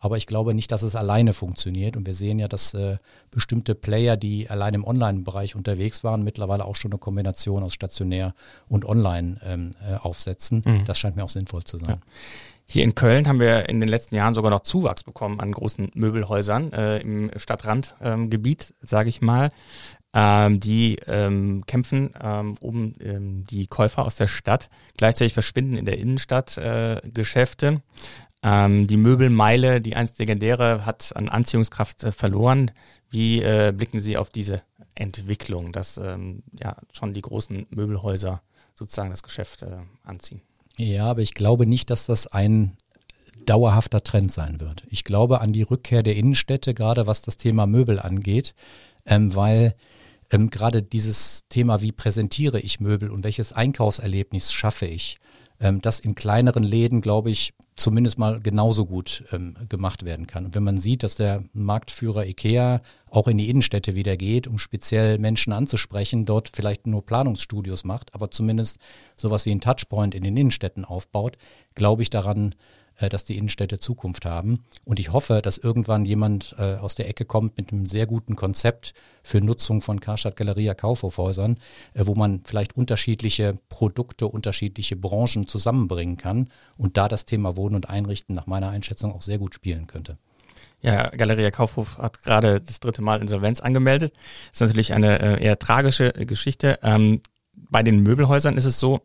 Aber 0.00 0.16
ich 0.16 0.26
glaube 0.26 0.52
nicht, 0.52 0.72
dass 0.72 0.82
es 0.82 0.96
alleine 0.96 1.32
funktioniert. 1.32 1.96
Und 1.96 2.04
wir 2.04 2.14
sehen 2.14 2.40
ja, 2.40 2.48
dass 2.48 2.74
äh, 2.74 2.96
bestimmte 3.30 3.76
Player, 3.76 4.16
die 4.16 4.50
allein 4.50 4.74
im 4.74 4.84
Online-Bereich 4.84 5.54
unterwegs 5.54 6.02
waren, 6.02 6.24
mittlerweile 6.24 6.64
auch 6.64 6.74
schon 6.74 6.90
eine 6.90 6.98
Kombination 6.98 7.62
aus 7.62 7.74
stationär 7.74 8.34
und 8.68 8.84
online 8.84 9.38
ähm, 9.44 9.70
äh, 9.88 9.94
aufsetzen. 9.94 10.62
Mhm. 10.66 10.84
Das 10.84 10.98
scheint 10.98 11.14
mir 11.14 11.22
auch 11.22 11.28
sinnvoll 11.28 11.62
zu 11.62 11.78
sein. 11.78 11.88
Ja. 11.88 11.98
Hier 12.68 12.82
in 12.82 12.96
Köln 12.96 13.28
haben 13.28 13.38
wir 13.38 13.68
in 13.68 13.78
den 13.78 13.88
letzten 13.88 14.16
Jahren 14.16 14.34
sogar 14.34 14.50
noch 14.50 14.62
Zuwachs 14.62 15.04
bekommen 15.04 15.38
an 15.38 15.52
großen 15.52 15.92
Möbelhäusern 15.94 16.72
äh, 16.72 16.98
im 16.98 17.30
Stadtrandgebiet, 17.36 18.74
ähm, 18.80 18.86
sage 18.88 19.08
ich 19.08 19.20
mal. 19.20 19.52
Ähm, 20.18 20.60
die 20.60 20.96
ähm, 21.08 21.64
kämpfen 21.66 22.14
ähm, 22.22 22.56
um 22.62 22.94
ähm, 23.00 23.44
die 23.50 23.66
Käufer 23.66 24.06
aus 24.06 24.16
der 24.16 24.28
Stadt. 24.28 24.70
Gleichzeitig 24.96 25.34
verschwinden 25.34 25.76
in 25.76 25.84
der 25.84 25.98
Innenstadt 25.98 26.56
äh, 26.56 27.02
Geschäfte. 27.12 27.82
Ähm, 28.42 28.86
die 28.86 28.96
Möbelmeile, 28.96 29.78
die 29.80 29.94
einst 29.94 30.18
legendäre, 30.18 30.86
hat 30.86 31.12
an 31.14 31.28
Anziehungskraft 31.28 32.02
äh, 32.02 32.12
verloren. 32.12 32.70
Wie 33.10 33.42
äh, 33.42 33.74
blicken 33.76 34.00
Sie 34.00 34.16
auf 34.16 34.30
diese 34.30 34.62
Entwicklung, 34.94 35.72
dass 35.72 35.98
ähm, 35.98 36.42
ja 36.58 36.76
schon 36.92 37.12
die 37.12 37.20
großen 37.20 37.66
Möbelhäuser 37.68 38.40
sozusagen 38.74 39.10
das 39.10 39.22
Geschäft 39.22 39.64
äh, 39.64 39.76
anziehen? 40.02 40.40
Ja, 40.78 41.10
aber 41.10 41.20
ich 41.20 41.34
glaube 41.34 41.66
nicht, 41.66 41.90
dass 41.90 42.06
das 42.06 42.26
ein 42.26 42.78
dauerhafter 43.44 44.02
Trend 44.02 44.32
sein 44.32 44.60
wird. 44.60 44.82
Ich 44.88 45.04
glaube 45.04 45.42
an 45.42 45.52
die 45.52 45.62
Rückkehr 45.62 46.02
der 46.02 46.16
Innenstädte, 46.16 46.72
gerade 46.72 47.06
was 47.06 47.20
das 47.20 47.36
Thema 47.36 47.66
Möbel 47.66 48.00
angeht, 48.00 48.54
ähm, 49.04 49.34
weil 49.34 49.74
ähm, 50.30 50.50
gerade 50.50 50.82
dieses 50.82 51.44
Thema, 51.48 51.82
wie 51.82 51.92
präsentiere 51.92 52.60
ich 52.60 52.80
Möbel 52.80 53.10
und 53.10 53.24
welches 53.24 53.52
Einkaufserlebnis 53.52 54.52
schaffe 54.52 54.86
ich, 54.86 55.18
ähm, 55.60 55.80
das 55.80 56.00
in 56.00 56.14
kleineren 56.14 56.62
Läden, 56.62 57.00
glaube 57.00 57.30
ich, 57.30 57.54
zumindest 57.76 58.18
mal 58.18 58.40
genauso 58.40 58.86
gut 58.86 59.24
ähm, 59.32 59.54
gemacht 59.68 60.04
werden 60.04 60.26
kann. 60.26 60.46
Und 60.46 60.54
wenn 60.54 60.64
man 60.64 60.78
sieht, 60.78 61.02
dass 61.02 61.14
der 61.14 61.44
Marktführer 61.52 62.26
IKEA 62.26 62.80
auch 63.10 63.28
in 63.28 63.38
die 63.38 63.50
Innenstädte 63.50 63.94
wieder 63.94 64.16
geht, 64.16 64.48
um 64.48 64.58
speziell 64.58 65.18
Menschen 65.18 65.52
anzusprechen, 65.52 66.24
dort 66.24 66.50
vielleicht 66.54 66.86
nur 66.86 67.04
Planungsstudios 67.04 67.84
macht, 67.84 68.14
aber 68.14 68.30
zumindest 68.30 68.78
sowas 69.16 69.46
wie 69.46 69.52
ein 69.52 69.60
Touchpoint 69.60 70.14
in 70.14 70.22
den 70.22 70.36
Innenstädten 70.36 70.84
aufbaut, 70.84 71.36
glaube 71.74 72.02
ich 72.02 72.10
daran, 72.10 72.54
dass 72.98 73.24
die 73.24 73.36
Innenstädte 73.36 73.78
Zukunft 73.78 74.24
haben. 74.24 74.64
Und 74.84 74.98
ich 74.98 75.12
hoffe, 75.12 75.42
dass 75.42 75.58
irgendwann 75.58 76.04
jemand 76.04 76.54
äh, 76.58 76.76
aus 76.76 76.94
der 76.94 77.08
Ecke 77.08 77.24
kommt 77.24 77.56
mit 77.56 77.72
einem 77.72 77.86
sehr 77.86 78.06
guten 78.06 78.36
Konzept 78.36 78.94
für 79.22 79.40
Nutzung 79.40 79.82
von 79.82 80.00
Karstadt 80.00 80.36
Galeria 80.36 80.74
Kaufhofhäusern, 80.74 81.58
äh, 81.94 82.06
wo 82.06 82.14
man 82.14 82.42
vielleicht 82.44 82.76
unterschiedliche 82.76 83.56
Produkte, 83.68 84.28
unterschiedliche 84.28 84.96
Branchen 84.96 85.46
zusammenbringen 85.46 86.16
kann 86.16 86.48
und 86.76 86.96
da 86.96 87.08
das 87.08 87.26
Thema 87.26 87.56
Wohnen 87.56 87.76
und 87.76 87.90
Einrichten 87.90 88.34
nach 88.34 88.46
meiner 88.46 88.70
Einschätzung 88.70 89.12
auch 89.12 89.22
sehr 89.22 89.38
gut 89.38 89.54
spielen 89.54 89.86
könnte. 89.86 90.16
Ja, 90.80 91.08
Galeria 91.08 91.50
Kaufhof 91.50 91.98
hat 91.98 92.22
gerade 92.22 92.60
das 92.60 92.80
dritte 92.80 93.02
Mal 93.02 93.20
Insolvenz 93.20 93.60
angemeldet. 93.60 94.12
Das 94.50 94.60
ist 94.60 94.68
natürlich 94.68 94.92
eine 94.92 95.20
äh, 95.20 95.44
eher 95.44 95.58
tragische 95.58 96.12
Geschichte. 96.12 96.78
Ähm, 96.82 97.20
bei 97.54 97.82
den 97.82 98.02
Möbelhäusern 98.02 98.56
ist 98.56 98.66
es 98.66 98.78
so, 98.78 99.00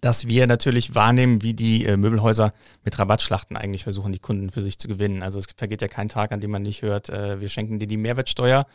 dass 0.00 0.26
wir 0.26 0.46
natürlich 0.46 0.94
wahrnehmen, 0.94 1.42
wie 1.42 1.54
die 1.54 1.84
äh, 1.84 1.96
Möbelhäuser 1.96 2.52
mit 2.84 2.98
Rabattschlachten 2.98 3.56
eigentlich 3.56 3.82
versuchen, 3.84 4.12
die 4.12 4.18
Kunden 4.18 4.50
für 4.50 4.62
sich 4.62 4.78
zu 4.78 4.88
gewinnen. 4.88 5.22
Also 5.22 5.38
es 5.38 5.46
vergeht 5.56 5.82
ja 5.82 5.88
kein 5.88 6.08
Tag, 6.08 6.32
an 6.32 6.40
dem 6.40 6.50
man 6.50 6.62
nicht 6.62 6.82
hört, 6.82 7.08
äh, 7.08 7.40
wir 7.40 7.48
schenken 7.48 7.78
dir 7.78 7.86
die 7.86 7.96
Mehrwertsteuer, 7.96 8.66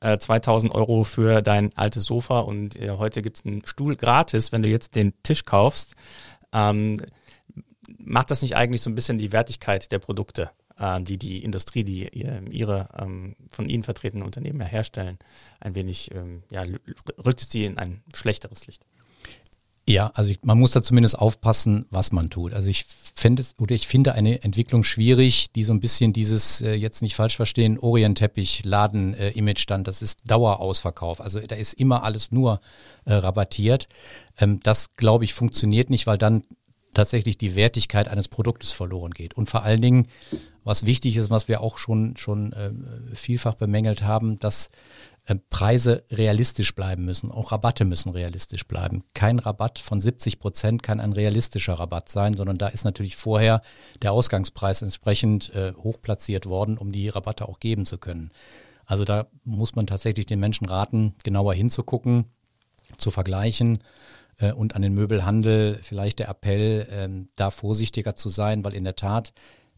äh, 0.00 0.18
2000 0.18 0.74
Euro 0.74 1.04
für 1.04 1.42
dein 1.42 1.76
altes 1.76 2.04
Sofa 2.04 2.40
und 2.40 2.76
äh, 2.76 2.90
heute 2.90 3.22
gibt's 3.22 3.44
einen 3.44 3.64
Stuhl 3.64 3.96
gratis, 3.96 4.52
wenn 4.52 4.62
du 4.62 4.68
jetzt 4.68 4.96
den 4.96 5.12
Tisch 5.22 5.44
kaufst. 5.44 5.94
Ähm, 6.52 7.00
macht 7.98 8.30
das 8.30 8.42
nicht 8.42 8.56
eigentlich 8.56 8.82
so 8.82 8.90
ein 8.90 8.94
bisschen 8.94 9.18
die 9.18 9.32
Wertigkeit 9.32 9.92
der 9.92 9.98
Produkte, 9.98 10.50
äh, 10.78 11.00
die 11.02 11.18
die 11.18 11.44
Industrie, 11.44 11.84
die 11.84 12.08
ihre 12.50 12.88
ähm, 12.98 13.36
von 13.50 13.68
ihnen 13.68 13.82
vertretenen 13.82 14.24
Unternehmen 14.24 14.60
herstellen, 14.60 15.18
ein 15.60 15.74
wenig, 15.74 16.10
ähm, 16.14 16.42
ja, 16.50 16.64
rückt 17.24 17.42
es 17.42 17.50
sie 17.50 17.66
in 17.66 17.78
ein 17.78 18.02
schlechteres 18.14 18.66
Licht? 18.66 18.86
Ja, 19.90 20.12
also 20.14 20.30
ich, 20.30 20.38
man 20.42 20.56
muss 20.56 20.70
da 20.70 20.82
zumindest 20.82 21.18
aufpassen, 21.18 21.84
was 21.90 22.12
man 22.12 22.30
tut. 22.30 22.54
Also 22.54 22.70
ich 22.70 22.84
finde 22.86 23.42
es 23.42 23.58
oder 23.58 23.74
ich 23.74 23.88
finde 23.88 24.12
eine 24.14 24.42
Entwicklung 24.44 24.84
schwierig, 24.84 25.50
die 25.52 25.64
so 25.64 25.72
ein 25.72 25.80
bisschen 25.80 26.12
dieses 26.12 26.60
äh, 26.60 26.74
jetzt 26.74 27.02
nicht 27.02 27.16
falsch 27.16 27.34
verstehen 27.34 27.76
Orientteppich 27.76 28.64
Laden 28.64 29.14
äh, 29.14 29.30
Image 29.30 29.58
stand. 29.58 29.88
Das 29.88 30.00
ist 30.00 30.30
Dauerausverkauf. 30.30 31.20
Also 31.20 31.40
da 31.40 31.56
ist 31.56 31.74
immer 31.74 32.04
alles 32.04 32.30
nur 32.30 32.60
äh, 33.04 33.14
rabattiert. 33.14 33.88
Ähm, 34.38 34.60
das 34.62 34.94
glaube 34.94 35.24
ich 35.24 35.34
funktioniert 35.34 35.90
nicht, 35.90 36.06
weil 36.06 36.18
dann 36.18 36.44
tatsächlich 36.94 37.36
die 37.36 37.56
Wertigkeit 37.56 38.06
eines 38.06 38.28
Produktes 38.28 38.70
verloren 38.70 39.10
geht. 39.10 39.34
Und 39.34 39.50
vor 39.50 39.64
allen 39.64 39.82
Dingen, 39.82 40.06
was 40.62 40.86
wichtig 40.86 41.16
ist, 41.16 41.30
was 41.30 41.48
wir 41.48 41.62
auch 41.62 41.78
schon 41.78 42.16
schon 42.16 42.52
äh, 42.52 42.70
vielfach 43.14 43.54
bemängelt 43.54 44.04
haben, 44.04 44.38
dass 44.38 44.68
Preise 45.38 46.04
realistisch 46.10 46.74
bleiben 46.74 47.04
müssen. 47.04 47.30
Auch 47.30 47.52
Rabatte 47.52 47.84
müssen 47.84 48.10
realistisch 48.10 48.66
bleiben. 48.66 49.04
Kein 49.14 49.38
Rabatt 49.38 49.78
von 49.78 50.00
70 50.00 50.40
Prozent 50.40 50.82
kann 50.82 51.00
ein 51.00 51.12
realistischer 51.12 51.74
Rabatt 51.74 52.08
sein, 52.08 52.34
sondern 52.34 52.58
da 52.58 52.68
ist 52.68 52.84
natürlich 52.84 53.16
vorher 53.16 53.62
der 54.02 54.12
Ausgangspreis 54.12 54.82
entsprechend 54.82 55.54
äh, 55.54 55.72
hochplatziert 55.74 56.46
worden, 56.46 56.78
um 56.78 56.90
die 56.90 57.08
Rabatte 57.08 57.48
auch 57.48 57.60
geben 57.60 57.86
zu 57.86 57.98
können. 57.98 58.30
Also 58.86 59.04
da 59.04 59.28
muss 59.44 59.76
man 59.76 59.86
tatsächlich 59.86 60.26
den 60.26 60.40
Menschen 60.40 60.66
raten, 60.66 61.14
genauer 61.22 61.54
hinzugucken, 61.54 62.24
zu 62.98 63.12
vergleichen 63.12 63.78
äh, 64.38 64.52
und 64.52 64.74
an 64.74 64.82
den 64.82 64.94
Möbelhandel 64.94 65.78
vielleicht 65.80 66.18
der 66.18 66.28
Appell, 66.28 66.88
äh, 66.90 67.26
da 67.36 67.50
vorsichtiger 67.50 68.16
zu 68.16 68.28
sein, 68.28 68.64
weil 68.64 68.74
in 68.74 68.84
der 68.84 68.96
Tat 68.96 69.32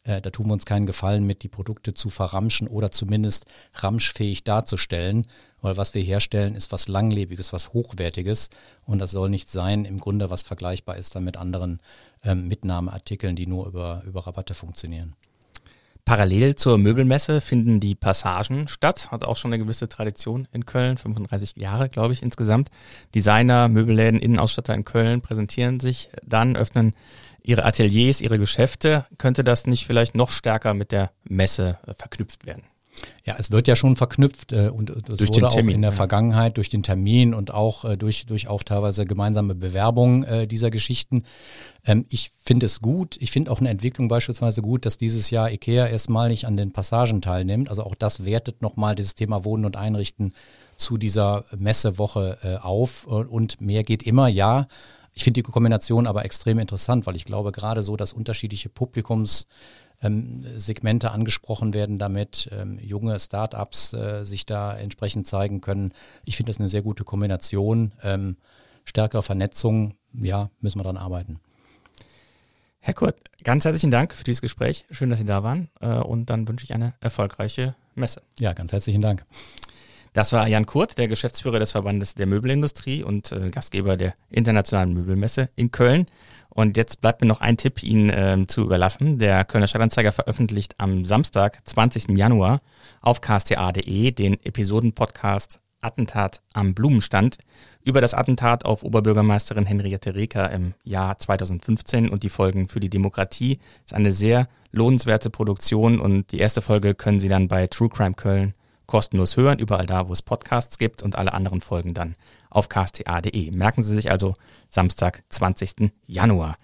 äh, 0.04 0.20
da 0.20 0.30
tun 0.30 0.46
wir 0.46 0.52
uns 0.54 0.64
keinen 0.64 0.86
Gefallen 0.86 1.24
mit, 1.24 1.42
die 1.42 1.48
Produkte 1.48 1.94
zu 1.94 2.10
verramschen 2.10 2.68
oder 2.68 2.90
zumindest 2.90 3.46
ramschfähig 3.74 4.44
darzustellen, 4.44 5.26
weil 5.60 5.76
was 5.76 5.94
wir 5.94 6.02
herstellen, 6.02 6.54
ist 6.54 6.72
was 6.72 6.88
Langlebiges, 6.88 7.52
was 7.52 7.72
Hochwertiges 7.72 8.50
und 8.84 8.98
das 8.98 9.12
soll 9.12 9.30
nicht 9.30 9.50
sein, 9.50 9.84
im 9.84 10.00
Grunde 10.00 10.30
was 10.30 10.42
vergleichbar 10.42 10.96
ist 10.96 11.14
dann 11.14 11.24
mit 11.24 11.36
anderen 11.36 11.80
ähm, 12.24 12.48
Mitnahmeartikeln, 12.48 13.36
die 13.36 13.46
nur 13.46 13.66
über, 13.66 14.02
über 14.04 14.26
Rabatte 14.26 14.54
funktionieren. 14.54 15.14
Parallel 16.04 16.56
zur 16.56 16.78
Möbelmesse 16.78 17.40
finden 17.40 17.78
die 17.78 17.94
Passagen 17.94 18.66
statt, 18.66 19.12
hat 19.12 19.22
auch 19.22 19.36
schon 19.36 19.52
eine 19.52 19.62
gewisse 19.62 19.88
Tradition 19.88 20.48
in 20.50 20.66
Köln, 20.66 20.98
35 20.98 21.54
Jahre, 21.56 21.88
glaube 21.88 22.12
ich, 22.12 22.24
insgesamt. 22.24 22.70
Designer, 23.14 23.68
Möbelläden, 23.68 24.18
Innenausstatter 24.18 24.74
in 24.74 24.84
Köln 24.84 25.20
präsentieren 25.20 25.78
sich 25.78 26.10
dann, 26.24 26.56
öffnen 26.56 26.94
ihre 27.42 27.64
Ateliers, 27.64 28.20
ihre 28.20 28.38
Geschäfte, 28.38 29.06
könnte 29.18 29.44
das 29.44 29.66
nicht 29.66 29.86
vielleicht 29.86 30.14
noch 30.14 30.30
stärker 30.30 30.74
mit 30.74 30.92
der 30.92 31.10
Messe 31.24 31.78
äh, 31.86 31.94
verknüpft 31.94 32.46
werden? 32.46 32.64
Ja, 33.24 33.36
es 33.38 33.50
wird 33.50 33.68
ja 33.68 33.76
schon 33.76 33.96
verknüpft 33.96 34.52
äh, 34.52 34.68
und 34.68 34.90
das 34.90 35.18
durch 35.18 35.30
wurde 35.30 35.48
auch 35.48 35.54
Termin, 35.54 35.76
in 35.76 35.82
der 35.82 35.92
ja. 35.92 35.96
Vergangenheit 35.96 36.56
durch 36.56 36.68
den 36.68 36.82
Termin 36.82 37.34
und 37.34 37.52
auch 37.52 37.84
äh, 37.84 37.96
durch, 37.96 38.26
durch 38.26 38.48
auch 38.48 38.62
teilweise 38.62 39.06
gemeinsame 39.06 39.54
Bewerbung 39.54 40.24
äh, 40.24 40.46
dieser 40.46 40.70
Geschichten. 40.70 41.24
Ähm, 41.86 42.04
ich 42.10 42.32
finde 42.44 42.66
es 42.66 42.80
gut. 42.80 43.16
Ich 43.20 43.30
finde 43.30 43.50
auch 43.50 43.60
eine 43.60 43.70
Entwicklung 43.70 44.08
beispielsweise 44.08 44.60
gut, 44.60 44.84
dass 44.84 44.98
dieses 44.98 45.30
Jahr 45.30 45.50
IKEA 45.50 45.86
erstmal 45.86 46.28
nicht 46.28 46.46
an 46.46 46.56
den 46.56 46.72
Passagen 46.72 47.22
teilnimmt. 47.22 47.70
Also 47.70 47.84
auch 47.84 47.94
das 47.94 48.24
wertet 48.24 48.60
nochmal 48.60 48.94
dieses 48.94 49.14
Thema 49.14 49.44
Wohnen 49.44 49.64
und 49.64 49.76
Einrichten 49.76 50.34
zu 50.76 50.96
dieser 50.96 51.44
Messewoche 51.56 52.38
äh, 52.42 52.56
auf 52.56 53.06
und 53.06 53.60
mehr 53.60 53.84
geht 53.84 54.02
immer, 54.02 54.28
ja. 54.28 54.66
Ich 55.14 55.24
finde 55.24 55.42
die 55.42 55.50
Kombination 55.50 56.06
aber 56.06 56.24
extrem 56.24 56.58
interessant, 56.58 57.06
weil 57.06 57.16
ich 57.16 57.24
glaube 57.24 57.52
gerade 57.52 57.82
so, 57.82 57.96
dass 57.96 58.12
unterschiedliche 58.12 58.68
Publikumssegmente 58.68 61.06
ähm, 61.06 61.12
angesprochen 61.12 61.74
werden, 61.74 61.98
damit 61.98 62.48
ähm, 62.52 62.78
junge 62.78 63.18
Startups 63.18 63.92
äh, 63.92 64.24
sich 64.24 64.46
da 64.46 64.76
entsprechend 64.76 65.26
zeigen 65.26 65.60
können. 65.60 65.92
Ich 66.24 66.36
finde 66.36 66.50
das 66.50 66.60
eine 66.60 66.68
sehr 66.68 66.82
gute 66.82 67.04
Kombination. 67.04 67.92
Ähm, 68.02 68.36
stärkere 68.84 69.22
Vernetzung, 69.22 69.94
ja, 70.12 70.50
müssen 70.60 70.78
wir 70.78 70.84
dran 70.84 70.96
arbeiten. 70.96 71.40
Herr 72.80 72.94
Kurt, 72.94 73.16
ganz 73.44 73.64
herzlichen 73.64 73.92
Dank 73.92 74.12
für 74.12 74.24
dieses 74.24 74.42
Gespräch. 74.42 74.84
Schön, 74.90 75.08
dass 75.08 75.20
Sie 75.20 75.24
da 75.24 75.44
waren. 75.44 75.68
Äh, 75.80 75.98
und 75.98 76.30
dann 76.30 76.48
wünsche 76.48 76.64
ich 76.64 76.74
eine 76.74 76.94
erfolgreiche 77.00 77.76
Messe. 77.94 78.22
Ja, 78.40 78.54
ganz 78.54 78.72
herzlichen 78.72 79.02
Dank. 79.02 79.24
Das 80.12 80.32
war 80.32 80.46
Jan 80.46 80.66
Kurt, 80.66 80.98
der 80.98 81.08
Geschäftsführer 81.08 81.58
des 81.58 81.72
Verbandes 81.72 82.14
der 82.14 82.26
Möbelindustrie 82.26 83.02
und 83.02 83.32
äh, 83.32 83.48
Gastgeber 83.48 83.96
der 83.96 84.14
Internationalen 84.28 84.92
Möbelmesse 84.92 85.48
in 85.56 85.70
Köln. 85.70 86.04
Und 86.50 86.76
jetzt 86.76 87.00
bleibt 87.00 87.22
mir 87.22 87.26
noch 87.26 87.40
ein 87.40 87.56
Tipp 87.56 87.82
Ihnen 87.82 88.10
äh, 88.10 88.44
zu 88.46 88.60
überlassen. 88.60 89.18
Der 89.18 89.44
Kölner 89.46 89.68
Stadtanzeiger 89.68 90.12
veröffentlicht 90.12 90.74
am 90.76 91.06
Samstag, 91.06 91.66
20. 91.66 92.10
Januar 92.10 92.60
auf 93.00 93.22
ksta.de 93.22 94.10
den 94.10 94.34
Episodenpodcast 94.44 95.60
Attentat 95.80 96.42
am 96.52 96.74
Blumenstand 96.74 97.38
über 97.82 98.02
das 98.02 98.12
Attentat 98.12 98.66
auf 98.66 98.84
Oberbürgermeisterin 98.84 99.64
Henriette 99.64 100.14
Reker 100.14 100.50
im 100.50 100.74
Jahr 100.84 101.18
2015 101.18 102.10
und 102.10 102.22
die 102.22 102.28
Folgen 102.28 102.68
für 102.68 102.80
die 102.80 102.90
Demokratie. 102.90 103.56
Das 103.56 103.92
ist 103.92 103.94
eine 103.94 104.12
sehr 104.12 104.46
lohnenswerte 104.72 105.30
Produktion 105.30 106.00
und 106.00 106.30
die 106.32 106.38
erste 106.38 106.60
Folge 106.60 106.94
können 106.94 107.18
Sie 107.18 107.28
dann 107.28 107.48
bei 107.48 107.66
True 107.66 107.88
Crime 107.88 108.14
Köln 108.14 108.54
kostenlos 108.86 109.36
hören, 109.36 109.58
überall 109.58 109.86
da, 109.86 110.08
wo 110.08 110.12
es 110.12 110.22
Podcasts 110.22 110.78
gibt 110.78 111.02
und 111.02 111.16
alle 111.16 111.32
anderen 111.32 111.60
Folgen 111.60 111.94
dann 111.94 112.14
auf 112.50 112.68
ksta.de. 112.68 113.50
Merken 113.52 113.82
Sie 113.82 113.94
sich 113.94 114.10
also 114.10 114.34
Samstag, 114.68 115.22
20. 115.28 115.92
Januar. 116.06 116.54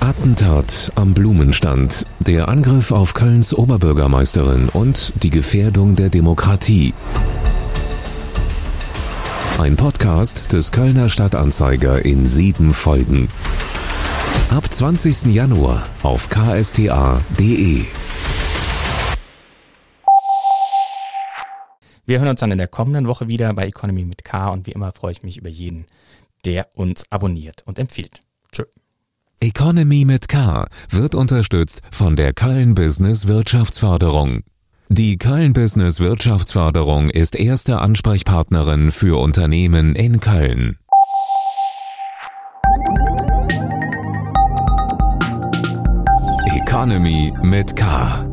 Attentat 0.00 0.90
am 0.94 1.14
Blumenstand, 1.14 2.04
der 2.26 2.48
Angriff 2.48 2.90
auf 2.90 3.14
Kölns 3.14 3.54
Oberbürgermeisterin 3.54 4.68
und 4.68 5.12
die 5.22 5.30
Gefährdung 5.30 5.94
der 5.94 6.08
Demokratie. 6.08 6.94
Ein 9.58 9.76
Podcast 9.76 10.52
des 10.54 10.72
Kölner 10.72 11.10
Stadtanzeiger 11.10 12.02
in 12.04 12.24
sieben 12.24 12.72
Folgen. 12.72 13.28
Ab 14.48 14.72
20. 14.72 15.26
Januar 15.26 15.86
auf 16.02 16.30
ksta.de. 16.30 17.84
Wir 22.10 22.18
hören 22.18 22.26
uns 22.26 22.40
dann 22.40 22.50
in 22.50 22.58
der 22.58 22.66
kommenden 22.66 23.06
Woche 23.06 23.28
wieder 23.28 23.54
bei 23.54 23.68
Economy 23.68 24.04
mit 24.04 24.24
K 24.24 24.48
und 24.48 24.66
wie 24.66 24.72
immer 24.72 24.90
freue 24.90 25.12
ich 25.12 25.22
mich 25.22 25.36
über 25.36 25.48
jeden, 25.48 25.86
der 26.44 26.66
uns 26.74 27.04
abonniert 27.08 27.62
und 27.66 27.78
empfiehlt. 27.78 28.22
Tschö. 28.50 28.64
Economy 29.38 30.04
mit 30.04 30.26
K 30.26 30.66
wird 30.88 31.14
unterstützt 31.14 31.82
von 31.92 32.16
der 32.16 32.32
Köln 32.32 32.74
Business 32.74 33.28
Wirtschaftsförderung. 33.28 34.40
Die 34.88 35.18
Köln 35.18 35.52
Business 35.52 36.00
Wirtschaftsförderung 36.00 37.10
ist 37.10 37.36
erste 37.36 37.78
Ansprechpartnerin 37.78 38.90
für 38.90 39.20
Unternehmen 39.20 39.94
in 39.94 40.18
Köln. 40.18 40.78
Economy 46.56 47.32
mit 47.44 47.76
K. 47.76 48.29